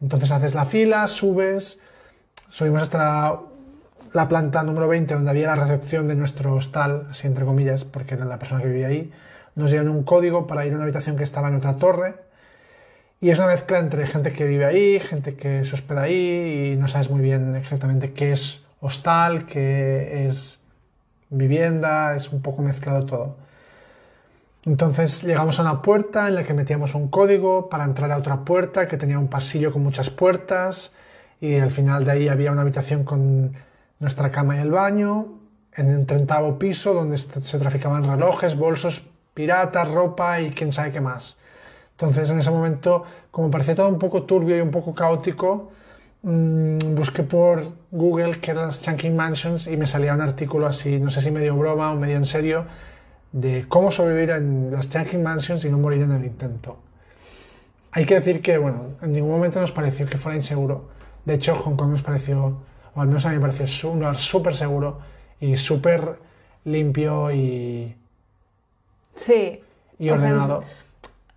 Entonces 0.00 0.30
haces 0.30 0.54
la 0.54 0.64
fila, 0.64 1.08
subes, 1.08 1.78
subimos 2.48 2.80
hasta 2.80 3.38
la, 4.14 4.28
planta 4.28 4.62
número 4.62 4.88
20 4.88 5.12
donde 5.12 5.28
había 5.28 5.48
la 5.48 5.56
recepción 5.56 6.08
de 6.08 6.14
nuestro 6.14 6.54
hostal, 6.54 7.08
así 7.10 7.26
entre 7.26 7.44
comillas, 7.44 7.84
porque 7.84 8.14
era 8.14 8.24
la 8.24 8.38
persona 8.38 8.62
que 8.62 8.68
vivía 8.68 8.86
ahí. 8.86 9.12
Nos 9.56 9.70
dieron 9.70 9.90
un 9.90 10.04
código 10.04 10.46
para 10.46 10.64
ir 10.64 10.72
a 10.72 10.76
una 10.76 10.84
habitación 10.84 11.18
que 11.18 11.24
estaba 11.24 11.48
en 11.48 11.56
otra 11.56 11.76
torre. 11.76 12.25
Y 13.20 13.30
es 13.30 13.38
una 13.38 13.48
mezcla 13.48 13.78
entre 13.78 14.06
gente 14.06 14.32
que 14.32 14.44
vive 14.44 14.66
ahí, 14.66 15.00
gente 15.00 15.34
que 15.36 15.64
se 15.64 15.74
hospeda 15.74 16.02
ahí 16.02 16.72
y 16.72 16.76
no 16.76 16.86
sabes 16.86 17.10
muy 17.10 17.22
bien 17.22 17.56
exactamente 17.56 18.12
qué 18.12 18.32
es 18.32 18.64
hostal, 18.80 19.46
qué 19.46 20.26
es 20.26 20.60
vivienda, 21.30 22.14
es 22.14 22.30
un 22.30 22.42
poco 22.42 22.62
mezclado 22.62 23.06
todo. 23.06 23.36
Entonces 24.66 25.22
llegamos 25.22 25.58
a 25.58 25.62
una 25.62 25.80
puerta 25.80 26.28
en 26.28 26.34
la 26.34 26.44
que 26.44 26.52
metíamos 26.52 26.94
un 26.94 27.08
código 27.08 27.68
para 27.68 27.84
entrar 27.84 28.10
a 28.12 28.18
otra 28.18 28.44
puerta 28.44 28.88
que 28.88 28.96
tenía 28.96 29.18
un 29.18 29.28
pasillo 29.28 29.72
con 29.72 29.82
muchas 29.82 30.10
puertas 30.10 30.94
y 31.40 31.54
al 31.56 31.70
final 31.70 32.04
de 32.04 32.10
ahí 32.10 32.28
había 32.28 32.52
una 32.52 32.62
habitación 32.62 33.04
con 33.04 33.52
nuestra 33.98 34.30
cama 34.30 34.56
y 34.56 34.60
el 34.60 34.70
baño, 34.70 35.38
en 35.74 35.90
el 35.90 36.06
trentavo 36.06 36.58
piso 36.58 36.94
donde 36.94 37.16
se 37.16 37.58
traficaban 37.58 38.04
relojes, 38.04 38.56
bolsos, 38.56 39.04
piratas, 39.34 39.88
ropa 39.90 40.40
y 40.40 40.50
quién 40.50 40.72
sabe 40.72 40.92
qué 40.92 41.00
más. 41.00 41.36
Entonces 41.98 42.28
en 42.28 42.38
ese 42.40 42.50
momento, 42.50 43.04
como 43.30 43.50
parecía 43.50 43.74
todo 43.74 43.88
un 43.88 43.98
poco 43.98 44.24
turbio 44.24 44.54
y 44.54 44.60
un 44.60 44.70
poco 44.70 44.94
caótico, 44.94 45.70
mmm, 46.22 46.76
busqué 46.94 47.22
por 47.22 47.62
Google 47.90 48.38
qué 48.38 48.50
eran 48.50 48.66
las 48.66 48.82
Chunking 48.82 49.16
Mansions 49.16 49.66
y 49.66 49.78
me 49.78 49.86
salía 49.86 50.12
un 50.12 50.20
artículo 50.20 50.66
así, 50.66 51.00
no 51.00 51.10
sé 51.10 51.22
si 51.22 51.30
medio 51.30 51.56
broma 51.56 51.92
o 51.92 51.96
medio 51.96 52.16
en 52.16 52.26
serio, 52.26 52.66
de 53.32 53.64
cómo 53.66 53.90
sobrevivir 53.90 54.30
en 54.30 54.70
las 54.70 54.90
Chunking 54.90 55.22
Mansions 55.22 55.64
y 55.64 55.70
no 55.70 55.78
morir 55.78 56.02
en 56.02 56.12
el 56.12 56.24
intento. 56.26 56.76
Hay 57.92 58.04
que 58.04 58.16
decir 58.16 58.42
que, 58.42 58.58
bueno, 58.58 58.96
en 59.00 59.12
ningún 59.12 59.30
momento 59.30 59.58
nos 59.58 59.72
pareció 59.72 60.04
que 60.04 60.18
fuera 60.18 60.36
inseguro. 60.36 60.90
De 61.24 61.32
hecho, 61.32 61.56
Hong 61.56 61.76
Kong 61.76 61.92
nos 61.92 62.02
pareció, 62.02 62.58
o 62.94 63.00
al 63.00 63.08
menos 63.08 63.24
a 63.24 63.30
mí 63.30 63.36
me 63.36 63.40
pareció 63.40 63.90
un 63.90 64.00
lugar 64.00 64.16
súper 64.16 64.52
seguro 64.54 64.98
y 65.40 65.56
súper 65.56 66.18
limpio 66.64 67.32
y. 67.32 67.96
Sí. 69.14 69.62
Y 69.98 70.10
ordenado. 70.10 70.62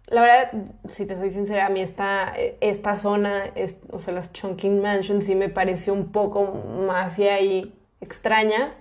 La 0.09 0.21
verdad, 0.21 0.51
si 0.87 1.05
te 1.05 1.15
soy 1.15 1.31
sincera, 1.31 1.67
a 1.67 1.69
mí 1.69 1.81
esta, 1.81 2.33
esta 2.61 2.95
zona, 2.95 3.43
o 3.91 3.99
sea, 3.99 4.13
las 4.13 4.33
Chunking 4.33 4.81
Mansions, 4.81 5.25
sí 5.25 5.35
me 5.35 5.49
pareció 5.49 5.93
un 5.93 6.11
poco 6.11 6.63
mafia 6.87 7.39
y 7.41 7.73
extraña, 8.01 8.73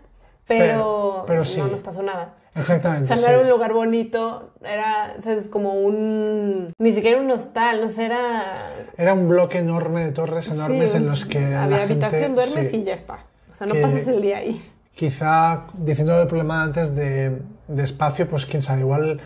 pero, 0.47 1.25
pero, 1.27 1.43
no 1.59 1.67
nos 1.69 1.83
pasó 1.83 2.03
nada. 2.03 2.35
Exactamente. 2.55 3.13
O 3.13 3.17
sea, 3.17 3.17
no 3.17 3.35
era 3.35 3.43
un 3.43 3.49
lugar 3.51 3.73
bonito, 3.73 4.53
era 4.65 5.15
es 5.15 5.49
como 5.49 5.75
un. 5.75 6.73
Ni 6.79 6.93
siquiera 6.93 7.21
un 7.21 7.31
hostal, 7.31 7.81
no 7.83 7.89
sé, 7.89 8.07
era. 8.07 8.73
Era 8.97 9.13
un 9.13 9.29
bloque 9.29 9.59
enorme 9.59 10.07
de 10.07 10.13
torres 10.13 10.49
enormes 10.49 10.95
en 10.95 11.07
los 11.07 11.25
que. 11.25 11.55
Había 11.55 11.83
habitación, 11.83 12.35
duermes 12.35 12.73
y 12.73 12.85
ya 12.85 12.95
está. 12.95 13.19
O 13.51 13.53
sea, 13.53 13.67
no 13.67 13.75
pasas 13.81 14.09
el 14.09 14.23
día 14.23 14.39
ahí. 14.39 14.61
Quizá, 14.95 15.67
diciendo 15.75 16.21
el 16.21 16.27
problema 16.27 16.65
antes 16.65 16.97
de, 16.97 17.39
de 17.69 17.83
espacio, 17.85 18.29
pues 18.29 18.47
quién 18.47 18.63
sabe, 18.63 18.81
igual 18.81 19.21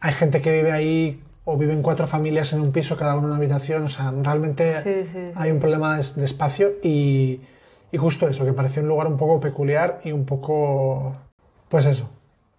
hay 0.00 0.12
gente 0.12 0.40
que 0.40 0.52
vive 0.52 0.72
ahí 0.72 1.22
o 1.44 1.56
viven 1.56 1.82
cuatro 1.82 2.06
familias 2.06 2.52
en 2.52 2.60
un 2.60 2.72
piso, 2.72 2.96
cada 2.96 3.14
uno 3.14 3.22
en 3.22 3.26
una 3.26 3.36
habitación, 3.36 3.84
o 3.84 3.88
sea, 3.88 4.12
realmente 4.22 5.32
hay 5.34 5.50
un 5.50 5.60
problema 5.60 5.96
de, 5.96 6.24
espacio 6.24 6.72
y, 6.82 7.40
y, 7.92 7.96
justo 7.98 8.28
eso, 8.28 8.44
que 8.44 8.52
pareció 8.52 8.82
un 8.82 8.88
lugar 8.88 9.06
un 9.06 9.16
poco 9.16 9.38
peculiar 9.38 10.00
y 10.02 10.12
un 10.12 10.26
poco, 10.26 11.16
pues 11.68 11.86
eso, 11.86 12.10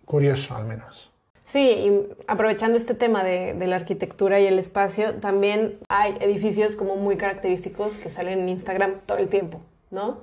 curioso 0.05 0.55
al 0.55 0.65
menos. 0.65 1.11
Sí, 1.47 1.59
y 1.59 2.07
aprovechando 2.27 2.77
este 2.77 2.93
tema 2.93 3.23
de, 3.23 3.55
la 3.67 3.77
arquitectura 3.77 4.39
y 4.39 4.47
el 4.47 4.59
espacio, 4.59 5.15
también 5.15 5.79
hay 5.87 6.15
edificios 6.19 6.75
como 6.75 6.97
muy 6.97 7.15
característicos 7.15 7.95
que 7.95 8.09
salen 8.09 8.39
en 8.39 8.49
Instagram 8.49 8.95
todo 9.05 9.17
el 9.17 9.29
tiempo, 9.29 9.61
¿no? 9.89 10.19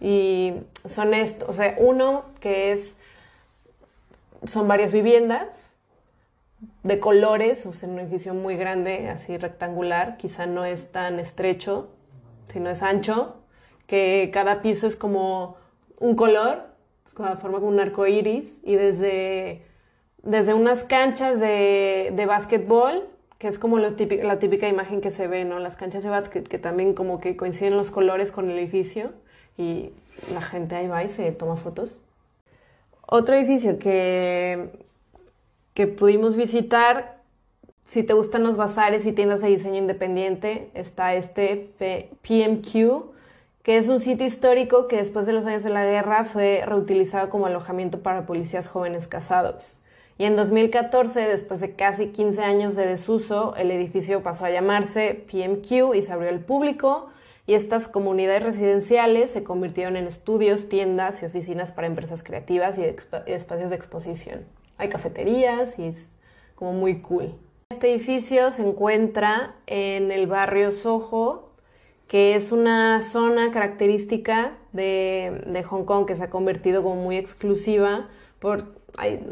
Y 0.00 0.54
son 0.88 1.14
estos, 1.14 1.48
o 1.48 1.52
sea, 1.52 1.74
uno 1.78 2.24
que 2.38 2.72
es, 2.72 2.96
son 4.44 4.68
varias 4.68 4.92
viviendas 4.92 5.71
de 6.82 7.00
colores, 7.00 7.66
o 7.66 7.86
un 7.86 7.98
edificio 7.98 8.34
muy 8.34 8.56
grande, 8.56 9.08
así 9.08 9.36
rectangular, 9.36 10.16
quizá 10.16 10.46
no 10.46 10.64
es 10.64 10.92
tan 10.92 11.18
estrecho, 11.18 11.90
sino 12.48 12.70
es 12.70 12.82
ancho, 12.82 13.36
que 13.86 14.30
cada 14.32 14.62
piso 14.62 14.86
es 14.86 14.96
como 14.96 15.56
un 15.98 16.16
color 16.16 16.72
forma 17.12 17.58
como 17.58 17.68
un 17.68 17.80
arco 17.80 18.06
iris 18.06 18.58
y 18.62 18.74
desde, 18.74 19.62
desde 20.22 20.54
unas 20.54 20.84
canchas 20.84 21.38
de, 21.38 22.12
de 22.14 22.26
básquetbol, 22.26 23.08
que 23.38 23.48
es 23.48 23.58
como 23.58 23.78
la 23.78 23.96
típica 23.96 24.68
imagen 24.68 25.00
que 25.00 25.10
se 25.10 25.26
ve, 25.26 25.44
¿no? 25.44 25.58
Las 25.58 25.76
canchas 25.76 26.04
de 26.04 26.10
básquet 26.10 26.46
que 26.46 26.58
también 26.58 26.94
como 26.94 27.20
que 27.20 27.36
coinciden 27.36 27.76
los 27.76 27.90
colores 27.90 28.30
con 28.30 28.48
el 28.48 28.58
edificio 28.58 29.10
y 29.56 29.90
la 30.32 30.40
gente 30.40 30.76
ahí 30.76 30.86
va 30.86 31.02
y 31.02 31.08
se 31.08 31.32
toma 31.32 31.56
fotos. 31.56 32.00
Otro 33.06 33.34
edificio 33.34 33.78
que, 33.78 34.70
que 35.74 35.86
pudimos 35.86 36.36
visitar, 36.36 37.22
si 37.86 38.02
te 38.02 38.14
gustan 38.14 38.42
los 38.42 38.56
bazares 38.56 39.06
y 39.06 39.12
tiendas 39.12 39.40
de 39.40 39.48
diseño 39.48 39.78
independiente, 39.78 40.70
está 40.74 41.14
este 41.14 41.70
PMQ, 42.22 43.12
que 43.62 43.76
es 43.76 43.88
un 43.88 44.00
sitio 44.00 44.26
histórico 44.26 44.88
que 44.88 44.96
después 44.96 45.26
de 45.26 45.32
los 45.32 45.46
años 45.46 45.62
de 45.62 45.70
la 45.70 45.84
guerra 45.84 46.24
fue 46.24 46.62
reutilizado 46.66 47.30
como 47.30 47.46
alojamiento 47.46 48.02
para 48.02 48.26
policías 48.26 48.68
jóvenes 48.68 49.06
casados. 49.06 49.76
Y 50.18 50.24
en 50.24 50.36
2014, 50.36 51.20
después 51.20 51.60
de 51.60 51.74
casi 51.74 52.08
15 52.08 52.42
años 52.42 52.76
de 52.76 52.86
desuso, 52.86 53.54
el 53.56 53.70
edificio 53.70 54.22
pasó 54.22 54.44
a 54.44 54.50
llamarse 54.50 55.24
PMQ 55.30 55.94
y 55.94 56.02
se 56.02 56.12
abrió 56.12 56.30
al 56.30 56.40
público. 56.40 57.08
Y 57.46 57.54
estas 57.54 57.88
comunidades 57.88 58.42
residenciales 58.42 59.32
se 59.32 59.42
convirtieron 59.42 59.96
en 59.96 60.06
estudios, 60.06 60.68
tiendas 60.68 61.22
y 61.22 61.26
oficinas 61.26 61.72
para 61.72 61.88
empresas 61.88 62.22
creativas 62.22 62.78
y, 62.78 62.84
espacios 62.84 63.70
de 63.70 63.76
exposición. 63.76 64.44
Hay 64.82 64.88
cafeterías 64.88 65.78
y 65.78 65.84
es 65.84 66.10
como 66.56 66.72
muy 66.72 67.02
cool. 67.02 67.36
Este 67.70 67.92
edificio 67.92 68.50
se 68.50 68.66
encuentra 68.66 69.54
en 69.68 70.10
el 70.10 70.26
barrio 70.26 70.72
Soho, 70.72 71.50
que 72.08 72.34
es 72.34 72.50
una 72.50 73.00
zona 73.00 73.52
característica 73.52 74.54
de, 74.72 75.64
Hong 75.68 75.84
Kong 75.84 76.04
que 76.04 76.16
se 76.16 76.24
ha 76.24 76.30
convertido 76.30 76.82
como 76.82 76.96
muy 76.96 77.16
exclusiva 77.16 78.08
por 78.40 78.74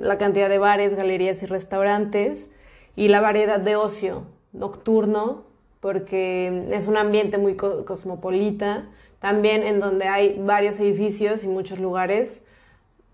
la 0.00 0.18
cantidad 0.18 0.48
de 0.48 0.58
bares, 0.58 0.94
galerías 0.94 1.42
y 1.42 1.46
restaurantes 1.46 2.48
y 2.94 3.08
la 3.08 3.20
variedad 3.20 3.58
de 3.58 3.74
ocio 3.74 4.26
nocturno, 4.52 5.46
porque 5.80 6.66
es 6.70 6.86
un 6.86 6.96
ambiente 6.96 7.38
muy 7.38 7.56
cosmopolita, 7.56 8.88
también 9.18 9.64
en 9.64 9.80
donde 9.80 10.06
hay 10.06 10.38
varios 10.38 10.78
edificios 10.78 11.42
y 11.42 11.48
muchos 11.48 11.80
lugares 11.80 12.44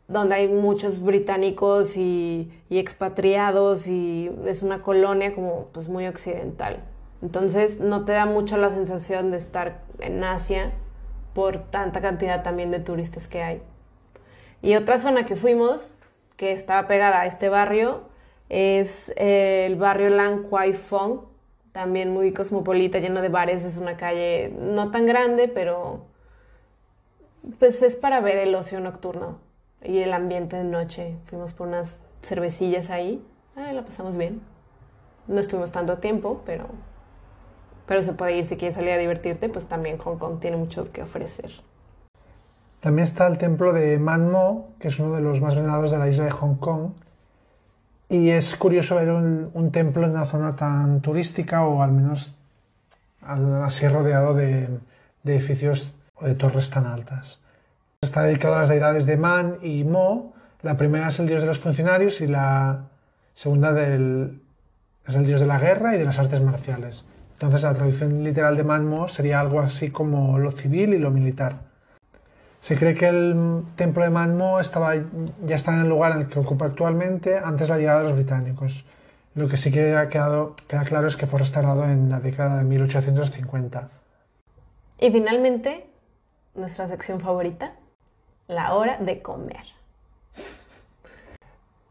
donde 0.09 0.37
hay 0.37 0.49
muchos 0.49 1.03
británicos 1.03 1.97
y, 1.97 2.53
expatriados 2.71 3.87
y 3.87 4.31
es 4.47 4.62
una 4.62 4.83
colonia 4.83 5.35
como 5.35 5.66
pues 5.73 5.88
muy 5.88 6.07
occidental. 6.07 6.83
Entonces 7.23 7.81
no 7.81 8.05
te 8.05 8.12
da 8.12 8.27
mucho 8.27 8.57
la 8.57 8.71
sensación 8.71 9.31
de 9.31 9.38
estar 9.38 9.83
en 9.99 10.23
Asia 10.23 10.73
por 11.35 11.59
tanta 11.59 12.01
cantidad 12.01 12.42
también 12.42 12.71
de 12.71 12.81
turistas 12.81 13.27
que 13.27 13.42
hay. 13.42 13.62
Y 14.62 14.77
otra 14.77 14.99
zona 14.99 15.27
que 15.27 15.37
fuimos 15.37 15.92
que 16.37 16.53
estaba 16.53 16.87
pegada 16.87 17.23
a 17.23 17.27
este 17.27 17.49
barrio 17.49 18.03
es 18.49 19.12
el 19.16 19.77
barrio 19.77 20.11
Lan 20.11 20.45
Kwai 20.45 20.73
Fong, 20.73 21.21
también 21.73 22.12
muy 22.12 22.33
cosmopolita, 22.33 23.01
lleno 23.01 23.21
de 23.21 23.29
bares, 23.29 23.64
es 23.64 23.77
una 23.77 23.97
calle 23.97 24.55
no 24.59 24.90
tan 24.90 25.05
grande, 25.05 25.49
pero 25.49 26.07
pues 27.59 27.83
es 27.83 27.97
para 27.97 28.21
ver 28.21 28.38
el 28.38 28.55
ocio 28.55 28.81
nocturno 28.81 29.45
y 29.87 29.99
el 29.99 30.12
ambiente 30.12 30.57
de 30.57 30.64
noche. 30.64 31.16
Fuimos 31.25 31.53
por 31.53 31.68
unas 31.68 31.99
cervecillas 32.22 32.90
ahí, 32.90 33.25
la 33.55 33.83
pasamos 33.83 34.16
bien. 34.16 34.40
No 35.29 35.40
estuvimos 35.40 35.72
tanto 35.72 35.99
tiempo, 35.99 36.42
pero, 36.44 36.66
pero 37.87 38.03
se 38.03 38.12
puede 38.12 38.37
ir 38.37 38.46
si 38.46 38.57
quieres 38.57 38.77
salir 38.77 38.90
a 38.92 38.99
divertirte, 38.99 39.49
pues 39.49 39.66
también 39.66 39.99
Hong 39.99 40.18
Kong 40.18 40.38
tiene 40.40 40.57
mucho 40.57 40.90
que 40.92 41.03
ofrecer. 41.03 41.51
También 42.81 43.05
está 43.05 43.27
el 43.27 43.38
templo 43.38 43.72
de 43.72 43.99
Man 43.99 44.31
Mo, 44.31 44.68
que 44.79 44.88
es 44.88 44.99
uno 44.99 45.14
de 45.14 45.20
los 45.20 45.40
más 45.40 45.57
venerados 45.57 45.90
de 45.90 45.99
la 45.99 46.09
isla 46.09 46.25
de 46.25 46.31
Hong 46.31 46.57
Kong. 46.57 46.90
Y 48.09 48.31
es 48.31 48.55
curioso 48.55 48.96
ver 48.96 49.11
un, 49.11 49.70
templo 49.72 50.05
en 50.05 50.11
una 50.11 50.25
zona 50.27 50.55
tan 50.55 51.01
turística 51.01 51.66
o 51.66 51.83
al 51.83 51.90
menos 51.90 52.37
así 53.20 53.88
rodeado 53.88 54.35
de, 54.35 54.68
edificios 55.25 55.94
o 56.14 56.27
de 56.27 56.37
torres 56.37 56.70
tan 56.70 56.87
altas. 56.87 57.40
Está 58.02 58.22
dedicado 58.22 58.54
a 58.54 58.59
las 58.61 58.68
deidades 58.68 59.06
de 59.06 59.16
Man 59.16 59.59
y 59.62 59.85
Mo. 59.85 60.35
La 60.62 60.76
primera 60.76 61.09
es 61.09 61.18
el 61.18 61.26
dios 61.26 61.40
de 61.40 61.48
los 61.48 61.59
funcionarios 61.59 62.20
y 62.20 62.26
la 62.26 62.85
segunda 63.35 63.70
es 63.72 65.16
el 65.16 65.26
dios 65.26 65.40
de 65.40 65.46
la 65.46 65.59
guerra 65.59 65.94
y 65.94 65.98
de 65.98 66.04
las 66.04 66.18
artes 66.18 66.40
marciales. 66.40 67.06
Entonces 67.32 67.62
la 67.62 67.74
traducción 67.74 68.22
literal 68.22 68.56
de 68.56 68.64
Man 68.64 68.87
Mo 68.87 69.09
sería 69.09 69.40
algo 69.40 69.61
así 69.61 69.90
como 69.90 70.38
lo 70.38 70.52
civil 70.52 70.94
y 70.94 70.98
lo 70.98 71.11
militar. 71.11 71.66
Se 72.61 72.76
cree 72.76 72.94
que 72.94 73.09
el 73.09 73.64
templo 73.76 74.02
de 74.02 74.11
Manmo 74.11 74.59
estaba, 74.59 74.94
ya 75.44 75.54
está 75.54 75.72
en 75.74 75.80
el 75.82 75.88
lugar 75.88 76.12
en 76.12 76.18
el 76.22 76.28
que 76.28 76.40
ocupa 76.40 76.66
actualmente 76.66 77.38
antes 77.38 77.68
de 77.68 77.74
la 77.74 77.78
llegada 77.78 77.98
de 78.00 78.09
los 78.09 78.14
británicos. 78.14 78.85
Lo 79.35 79.48
que 79.48 79.56
sí 79.56 79.70
que 79.70 79.94
ha 79.94 80.09
quedado, 80.09 80.56
queda 80.66 80.85
claro 80.85 81.06
es 81.06 81.16
que 81.16 81.26
fue 81.26 81.38
restaurado 81.38 81.85
en 81.85 82.09
la 82.09 82.18
década 82.18 82.59
de 82.59 82.64
1850. 82.64 83.88
Y 84.98 85.11
finalmente, 85.12 85.87
nuestra 86.54 86.88
sección 86.88 87.20
favorita, 87.20 87.74
la 88.48 88.74
hora 88.74 88.98
de 88.98 89.22
comer. 89.22 89.64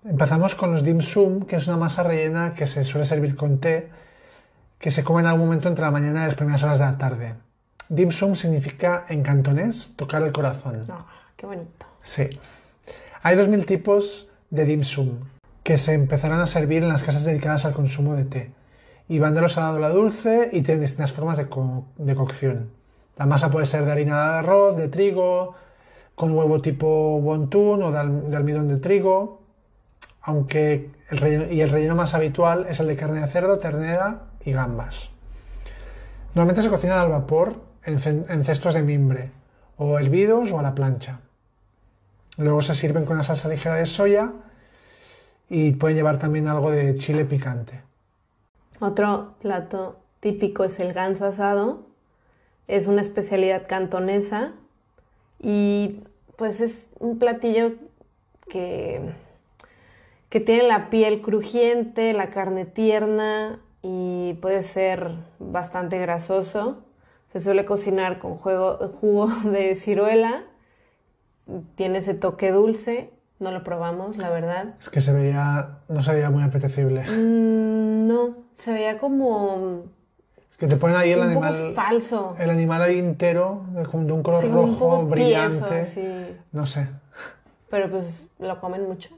Empezamos 0.03 0.53
con 0.53 0.71
los 0.71 0.83
dim 0.83 1.01
sum, 1.01 1.45
que 1.45 1.55
es 1.55 1.67
una 1.67 1.77
masa 1.77 2.03
rellena 2.03 2.53
que 2.53 2.67
se 2.67 2.83
suele 2.83 3.05
servir 3.05 3.35
con 3.35 3.59
té, 3.59 3.89
que 4.77 4.91
se 4.91 5.03
come 5.03 5.21
en 5.21 5.27
algún 5.27 5.47
momento 5.47 5.67
entre 5.67 5.83
la 5.83 5.91
mañana 5.91 6.23
y 6.23 6.25
las 6.27 6.35
primeras 6.35 6.61
horas 6.63 6.79
de 6.79 6.85
la 6.85 6.97
tarde. 6.97 7.33
Dim 7.89 8.11
sum 8.11 8.35
significa 8.35 9.05
en 9.09 9.23
cantonés 9.23 9.95
tocar 9.95 10.21
el 10.23 10.31
corazón. 10.31 10.85
Oh, 10.91 11.05
qué 11.35 11.45
bonito. 11.45 11.85
Sí. 12.03 12.39
Hay 13.23 13.35
2.000 13.35 13.65
tipos 13.65 14.29
de 14.51 14.65
dim 14.65 14.83
sum 14.83 15.19
que 15.63 15.77
se 15.77 15.93
empezarán 15.93 16.39
a 16.41 16.45
servir 16.45 16.83
en 16.83 16.89
las 16.89 17.01
casas 17.01 17.25
dedicadas 17.25 17.65
al 17.65 17.73
consumo 17.73 18.13
de 18.13 18.25
té. 18.25 18.51
Y 19.09 19.17
van 19.17 19.33
de 19.33 19.41
lo 19.41 19.49
salado 19.49 19.77
a 19.77 19.89
lo 19.89 19.95
dulce 19.95 20.49
y 20.53 20.61
tienen 20.61 20.81
distintas 20.81 21.11
formas 21.11 21.37
de, 21.37 22.15
cocción. 22.15 22.69
La 23.17 23.25
masa 23.25 23.49
puede 23.49 23.65
ser 23.65 23.85
de 23.85 23.91
harina 23.91 24.15
de 24.15 24.39
arroz, 24.39 24.77
de 24.77 24.87
trigo, 24.87 25.55
con 26.15 26.31
huevo 26.31 26.61
tipo 26.61 27.17
wonton 27.17 27.83
o 27.83 27.91
de, 27.91 27.99
almidón 28.35 28.67
de 28.67 28.77
trigo, 28.77 29.41
aunque 30.21 30.89
el 31.09 31.51
y 31.51 31.61
el 31.61 31.69
relleno 31.69 31.95
más 31.95 32.13
habitual 32.13 32.65
es 32.67 32.79
el 32.79 32.87
de 32.87 32.95
carne 32.95 33.21
de 33.21 33.27
cerdo, 33.27 33.59
ternera 33.59 34.23
y 34.43 34.53
gambas. 34.53 35.11
Normalmente 36.33 36.63
se 36.63 36.69
cocina 36.69 37.01
al 37.01 37.09
vapor 37.09 37.61
en, 37.83 38.43
cestos 38.43 38.73
de 38.73 38.81
mimbre, 38.81 39.31
o 39.77 39.99
hervidos 39.99 40.51
o 40.51 40.59
a 40.59 40.63
la 40.63 40.73
plancha. 40.73 41.19
Luego 42.37 42.61
se 42.61 42.75
sirven 42.75 43.05
con 43.05 43.15
una 43.15 43.23
salsa 43.23 43.47
ligera 43.47 43.75
de 43.75 43.85
soya 43.85 44.31
y 45.49 45.73
pueden 45.73 45.95
llevar 45.95 46.17
también 46.17 46.47
algo 46.47 46.71
de 46.71 46.95
chile 46.95 47.25
picante. 47.25 47.81
Otro 48.79 49.35
plato 49.41 49.97
típico 50.19 50.63
es 50.63 50.79
el 50.79 50.93
ganso 50.93 51.25
asado. 51.25 51.85
Es 52.67 52.87
una 52.87 53.01
especialidad 53.01 53.67
cantonesa 53.67 54.53
y 55.47 56.01
pues 56.37 56.59
es 56.59 56.87
un 56.97 57.19
platillo 57.19 57.73
que, 58.49 59.13
que 60.29 60.39
tiene 60.39 60.63
la 60.63 60.89
piel 60.89 61.21
crujiente, 61.21 62.13
la 62.13 62.31
carne 62.31 62.65
tierna 62.65 63.59
y 63.83 64.33
puede 64.41 64.63
ser 64.63 65.11
bastante 65.37 65.99
grasoso. 65.99 66.83
Se 67.31 67.39
suele 67.39 67.63
cocinar 67.63 68.17
con 68.17 68.33
jugo 68.33 69.27
de 69.43 69.75
ciruela. 69.75 70.45
Tiene 71.75 71.99
ese 71.99 72.15
toque 72.15 72.51
dulce. 72.51 73.11
No 73.37 73.51
lo 73.51 73.63
probamos, 73.63 74.17
la 74.17 74.31
verdad. 74.31 74.73
Es 74.79 74.89
que 74.89 74.99
se 74.99 75.13
veía, 75.13 75.77
no 75.89 76.01
se 76.01 76.11
veía 76.11 76.31
muy 76.31 76.41
apetecible. 76.41 77.03
Mm, 77.03 78.07
no, 78.07 78.35
se 78.55 78.73
veía 78.73 78.97
como... 78.97 79.83
Que 80.57 80.67
te 80.67 80.77
ponen 80.77 80.95
ahí 80.95 81.11
el 81.11 81.21
animal... 81.21 81.73
falso. 81.75 82.35
El 82.39 82.49
animal 82.49 82.81
ahí 82.81 82.97
entero, 82.97 83.65
de 83.71 83.81
un 84.13 84.23
color 84.23 84.49
rojo, 84.49 85.05
brillante. 85.05 86.37
No 86.51 86.65
sé. 86.65 86.87
Pero 87.69 87.89
pues 87.89 88.27
lo 88.39 88.59
comen 88.61 88.87
mucho. 88.87 89.09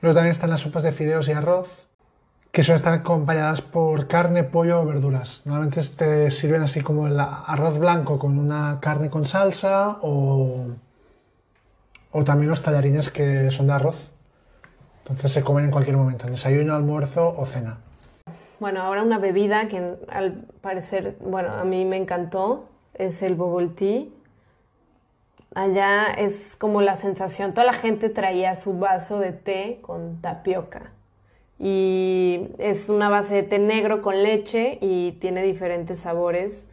Luego 0.00 0.14
también 0.14 0.30
están 0.30 0.50
las 0.50 0.60
sopas 0.60 0.82
de 0.82 0.92
fideos 0.92 1.28
y 1.28 1.32
arroz 1.32 1.86
que 2.52 2.62
suelen 2.62 2.76
estar 2.76 2.92
acompañadas 2.92 3.60
por 3.62 4.08
carne, 4.08 4.44
pollo 4.44 4.80
o 4.80 4.86
verduras. 4.86 5.42
Normalmente 5.44 5.82
te 5.96 6.30
sirven 6.30 6.62
así 6.62 6.80
como 6.80 7.06
el 7.06 7.18
arroz 7.18 7.78
blanco 7.78 8.18
con 8.18 8.38
una 8.38 8.78
carne 8.80 9.08
con 9.08 9.24
salsa 9.24 9.98
o, 10.02 10.66
o 12.10 12.24
también 12.24 12.48
los 12.48 12.62
tallarines 12.62 13.10
que 13.10 13.50
son 13.50 13.68
de 13.68 13.74
arroz. 13.74 14.12
Entonces 15.02 15.32
se 15.32 15.42
comen 15.42 15.66
en 15.66 15.70
cualquier 15.70 15.96
momento, 15.96 16.26
en 16.26 16.32
desayuno, 16.32 16.74
almuerzo 16.74 17.34
o 17.36 17.44
cena. 17.44 17.78
Bueno, 18.60 18.82
ahora 18.82 19.02
una 19.02 19.18
bebida 19.18 19.68
que 19.68 19.96
al 20.08 20.32
parecer, 20.60 21.16
bueno, 21.20 21.50
a 21.50 21.64
mí 21.64 21.86
me 21.86 21.96
encantó, 21.96 22.66
es 22.92 23.22
el 23.22 23.34
bubble 23.34 23.68
tea. 23.68 24.04
Allá 25.54 26.12
es 26.12 26.56
como 26.56 26.82
la 26.82 26.96
sensación, 26.96 27.54
toda 27.54 27.66
la 27.66 27.72
gente 27.72 28.10
traía 28.10 28.54
su 28.56 28.78
vaso 28.78 29.18
de 29.18 29.32
té 29.32 29.78
con 29.80 30.20
tapioca 30.20 30.92
y 31.58 32.48
es 32.58 32.88
una 32.88 33.08
base 33.08 33.34
de 33.34 33.42
té 33.44 33.58
negro 33.58 34.02
con 34.02 34.22
leche 34.22 34.78
y 34.80 35.12
tiene 35.20 35.42
diferentes 35.42 36.00
sabores. 36.00 36.66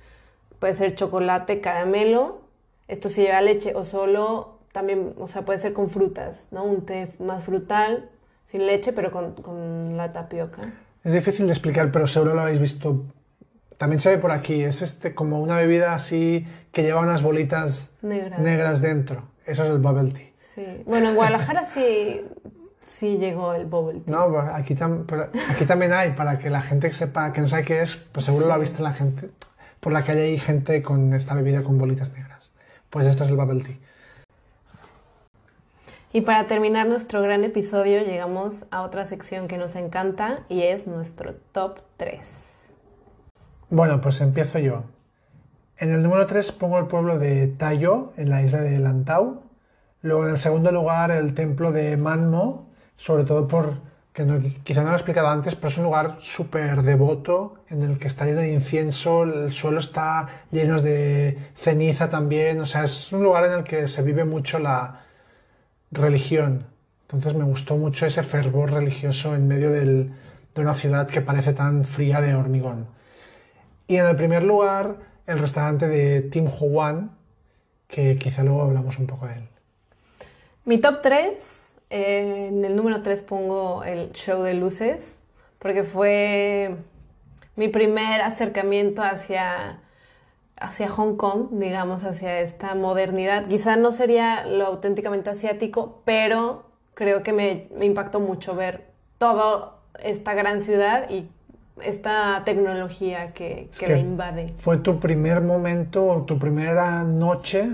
Puede 0.59 0.73
ser 0.73 0.93
chocolate, 0.95 1.61
caramelo, 1.61 2.41
esto 2.89 3.09
se 3.09 3.23
lleva 3.23 3.41
leche 3.41 3.73
o 3.75 3.83
solo 3.85 4.57
también, 4.73 5.15
o 5.19 5.27
sea, 5.27 5.43
puede 5.45 5.59
ser 5.59 5.73
con 5.73 5.87
frutas, 5.87 6.49
¿no? 6.51 6.65
Un 6.65 6.85
té 6.85 7.13
más 7.19 7.45
frutal, 7.45 8.09
sin 8.45 8.65
leche, 8.65 8.91
pero 8.93 9.11
con, 9.11 9.33
con 9.35 9.97
la 9.97 10.11
tapioca. 10.13 10.73
Es 11.07 11.13
difícil 11.13 11.45
de 11.45 11.53
explicar, 11.53 11.89
pero 11.89 12.05
seguro 12.05 12.33
lo 12.33 12.41
habéis 12.41 12.59
visto. 12.59 13.05
También 13.77 14.01
se 14.01 14.09
ve 14.09 14.17
por 14.17 14.31
aquí, 14.31 14.61
es 14.61 14.81
este 14.81 15.15
como 15.15 15.39
una 15.39 15.55
bebida 15.55 15.93
así 15.93 16.45
que 16.73 16.83
lleva 16.83 16.99
unas 16.99 17.21
bolitas 17.21 17.91
negras, 18.01 18.41
negras 18.41 18.81
dentro. 18.81 19.23
Eso 19.45 19.63
es 19.63 19.69
el 19.69 19.77
bubble 19.77 20.11
tea. 20.11 20.27
Sí. 20.35 20.83
Bueno, 20.85 21.07
en 21.07 21.15
Guadalajara 21.15 21.63
sí 21.63 22.25
sí 22.85 23.19
llegó 23.19 23.53
el 23.53 23.67
bubble 23.67 24.01
tea. 24.01 24.17
No, 24.17 24.29
pues 24.29 24.49
aquí, 24.53 24.75
aquí 25.49 25.65
también 25.65 25.93
hay, 25.93 26.11
para 26.11 26.39
que 26.39 26.49
la 26.49 26.61
gente 26.61 26.91
sepa, 26.91 27.31
que 27.31 27.39
no 27.39 27.47
sabe 27.47 27.63
qué 27.63 27.81
es, 27.81 27.95
pues 27.95 28.25
seguro 28.25 28.45
lo 28.45 28.51
ha 28.51 28.57
visto 28.57 28.83
la 28.83 28.91
gente. 28.91 29.29
Por 29.79 29.93
la 29.93 30.03
calle 30.03 30.23
hay 30.23 30.37
gente 30.37 30.81
con 30.81 31.13
esta 31.13 31.35
bebida 31.35 31.63
con 31.63 31.77
bolitas 31.77 32.11
negras. 32.11 32.51
Pues 32.89 33.07
esto 33.07 33.23
es 33.23 33.29
el 33.29 33.37
bubble 33.37 33.63
tea. 33.63 33.77
Y 36.17 36.21
para 36.21 36.47
terminar 36.47 36.87
nuestro 36.87 37.21
gran 37.21 37.43
episodio 37.43 38.01
llegamos 38.01 38.65
a 38.71 38.81
otra 38.81 39.05
sección 39.05 39.47
que 39.47 39.59
nos 39.59 39.75
encanta 39.75 40.39
y 40.49 40.63
es 40.63 40.87
nuestro 40.87 41.35
top 41.51 41.81
3. 41.97 42.17
Bueno, 43.69 44.01
pues 44.01 44.19
empiezo 44.21 44.57
yo. 44.57 44.85
En 45.77 45.93
el 45.93 46.01
número 46.01 46.25
3 46.25 46.53
pongo 46.53 46.79
el 46.79 46.87
pueblo 46.87 47.19
de 47.19 47.45
Tayo, 47.45 48.13
en 48.17 48.31
la 48.31 48.41
isla 48.41 48.61
de 48.61 48.79
Lantau. 48.79 49.43
Luego 50.01 50.25
en 50.25 50.31
el 50.31 50.39
segundo 50.39 50.71
lugar 50.71 51.11
el 51.11 51.35
templo 51.35 51.71
de 51.71 51.95
Manmo, 51.97 52.65
sobre 52.95 53.23
todo 53.23 53.47
por, 53.47 53.75
que 54.11 54.25
quizá 54.63 54.81
no 54.81 54.87
lo 54.87 54.93
he 54.93 54.95
explicado 54.95 55.27
antes, 55.27 55.53
pero 55.53 55.67
es 55.67 55.77
un 55.77 55.83
lugar 55.83 56.17
súper 56.19 56.81
devoto 56.81 57.57
en 57.69 57.83
el 57.83 57.99
que 57.99 58.07
está 58.07 58.25
lleno 58.25 58.41
de 58.41 58.51
incienso, 58.51 59.21
el 59.21 59.51
suelo 59.51 59.77
está 59.77 60.27
lleno 60.49 60.81
de 60.81 61.51
ceniza 61.53 62.09
también, 62.09 62.59
o 62.59 62.65
sea, 62.65 62.85
es 62.85 63.13
un 63.13 63.21
lugar 63.21 63.45
en 63.45 63.51
el 63.51 63.63
que 63.63 63.87
se 63.87 64.01
vive 64.01 64.25
mucho 64.25 64.57
la 64.57 65.03
religión. 65.91 66.65
Entonces 67.01 67.33
me 67.33 67.43
gustó 67.43 67.77
mucho 67.77 68.05
ese 68.05 68.23
fervor 68.23 68.71
religioso 68.71 69.35
en 69.35 69.47
medio 69.47 69.71
del, 69.71 70.11
de 70.53 70.61
una 70.61 70.73
ciudad 70.73 71.07
que 71.07 71.21
parece 71.21 71.53
tan 71.53 71.85
fría 71.85 72.21
de 72.21 72.35
hormigón. 72.35 72.87
Y 73.87 73.95
en 73.95 74.05
el 74.05 74.15
primer 74.15 74.43
lugar, 74.43 74.97
el 75.25 75.39
restaurante 75.39 75.87
de 75.87 76.21
Tim 76.21 76.47
Ho 76.47 76.65
Wan, 76.65 77.11
que 77.87 78.17
quizá 78.17 78.43
luego 78.43 78.63
hablamos 78.63 78.99
un 78.99 79.07
poco 79.07 79.27
de 79.27 79.33
él. 79.35 79.47
Mi 80.65 80.77
top 80.79 81.01
3, 81.01 81.73
eh, 81.89 82.47
en 82.49 82.65
el 82.65 82.75
número 82.75 83.01
3 83.01 83.21
pongo 83.21 83.85
el 83.85 84.11
show 84.11 84.43
de 84.43 84.53
luces, 84.53 85.19
porque 85.59 85.83
fue 85.83 86.75
mi 87.55 87.69
primer 87.69 88.21
acercamiento 88.21 89.01
hacia, 89.01 89.79
hacia 90.59 90.89
Hong 90.89 91.15
Kong, 91.15 91.49
digamos, 91.51 92.03
hacia 92.03 92.39
esta 92.39 92.75
modernidad. 92.75 93.45
Quizá 93.47 93.75
no 93.75 93.91
sería 93.91 94.45
lo 94.45 94.65
auténticamente 94.65 95.29
asiático, 95.29 96.01
pero 96.05 96.65
creo 96.93 97.23
que 97.23 97.33
me, 97.33 97.67
me 97.77 97.85
impactó 97.85 98.19
mucho 98.19 98.55
ver 98.55 98.85
toda 99.17 99.75
esta 100.03 100.33
gran 100.33 100.61
ciudad 100.61 101.09
y 101.09 101.29
esta 101.81 102.41
tecnología 102.43 103.33
que, 103.33 103.69
que, 103.77 103.85
que 103.85 103.91
la 103.91 103.99
invade. 103.99 104.53
Fue 104.55 104.77
tu 104.77 104.99
primer 104.99 105.41
momento, 105.41 106.23
tu 106.25 106.39
primera 106.39 107.03
noche 107.03 107.69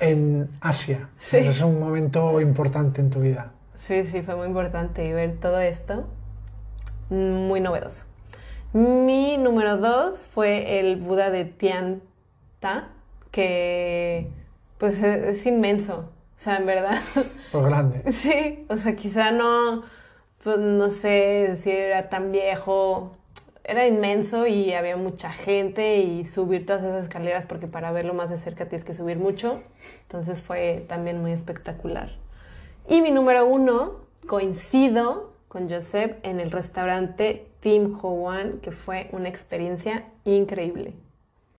en 0.00 0.50
Asia. 0.60 1.08
Sí. 1.18 1.38
Es 1.38 1.62
un 1.62 1.80
momento 1.80 2.40
importante 2.40 3.00
en 3.00 3.10
tu 3.10 3.20
vida. 3.20 3.52
Sí, 3.74 4.04
sí, 4.04 4.22
fue 4.22 4.36
muy 4.36 4.46
importante 4.46 5.04
y 5.04 5.12
ver 5.12 5.38
todo 5.38 5.60
esto, 5.60 6.06
muy 7.08 7.60
novedoso. 7.60 8.04
Mi 8.72 9.38
número 9.38 9.76
dos 9.76 10.18
fue 10.18 10.80
el 10.80 10.96
Buda 10.96 11.30
de 11.30 11.44
Que 13.30 14.30
pues 14.78 15.02
es, 15.02 15.38
es 15.38 15.46
inmenso, 15.46 16.10
o 16.36 16.38
sea, 16.38 16.56
en 16.56 16.66
verdad. 16.66 16.98
Por 17.52 17.64
grande. 17.64 18.02
Sí, 18.12 18.66
o 18.68 18.76
sea, 18.76 18.96
quizá 18.96 19.30
no, 19.30 19.82
pues, 20.44 20.58
no 20.58 20.88
sé 20.90 21.56
si 21.56 21.70
era 21.70 22.08
tan 22.08 22.32
viejo, 22.32 23.16
era 23.64 23.86
inmenso 23.86 24.46
y 24.46 24.72
había 24.72 24.96
mucha 24.96 25.32
gente 25.32 25.98
y 25.98 26.24
subir 26.24 26.64
todas 26.64 26.84
esas 26.84 27.04
escaleras 27.04 27.46
porque 27.46 27.66
para 27.66 27.90
verlo 27.90 28.14
más 28.14 28.30
de 28.30 28.38
cerca 28.38 28.66
tienes 28.66 28.84
que 28.84 28.94
subir 28.94 29.18
mucho. 29.18 29.62
Entonces 30.02 30.40
fue 30.40 30.84
también 30.88 31.20
muy 31.20 31.32
espectacular. 31.32 32.12
Y 32.88 33.00
mi 33.00 33.10
número 33.10 33.46
uno, 33.46 34.06
coincido 34.26 35.32
con 35.48 35.68
Joseph 35.68 36.16
en 36.22 36.38
el 36.38 36.52
restaurante 36.52 37.48
Tim 37.60 37.98
Ho 38.00 38.10
Wan, 38.10 38.60
que 38.60 38.70
fue 38.70 39.08
una 39.12 39.28
experiencia 39.28 40.04
increíble. 40.24 40.94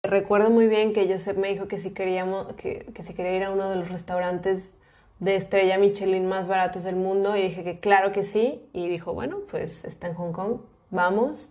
Recuerdo 0.08 0.48
muy 0.48 0.68
bien 0.68 0.94
que 0.94 1.06
Joseph 1.06 1.36
me 1.36 1.48
dijo 1.48 1.68
que 1.68 1.76
si, 1.76 1.90
queríamos, 1.90 2.54
que, 2.54 2.86
quería 3.14 3.36
ir 3.36 3.44
a 3.44 3.50
uno 3.50 3.68
de 3.68 3.76
los 3.76 3.90
restaurantes 3.90 4.70
de 5.18 5.36
estrella 5.36 5.76
Michelin 5.76 6.26
más 6.26 6.48
baratos 6.48 6.84
del 6.84 6.96
mundo 6.96 7.36
y 7.36 7.42
dije 7.42 7.62
que 7.62 7.78
claro 7.78 8.10
que 8.10 8.22
sí 8.22 8.66
y 8.72 8.88
dijo, 8.88 9.12
bueno, 9.12 9.40
pues 9.50 9.84
está 9.84 10.06
en 10.06 10.14
Hong 10.14 10.32
Kong, 10.32 10.60
vamos. 10.88 11.50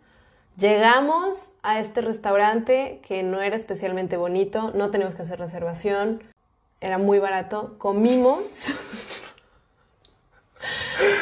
Llegamos 0.57 1.51
a 1.61 1.79
este 1.79 2.01
restaurante 2.01 2.99
que 3.07 3.21
no 3.21 3.43
era 3.43 3.55
especialmente 3.55 4.17
bonito, 4.17 4.71
no 4.73 4.89
teníamos 4.89 5.13
que 5.13 5.21
hacer 5.21 5.37
reservación, 5.37 6.23
era 6.81 6.97
muy 6.97 7.19
barato, 7.19 7.75
comimos 7.77 8.41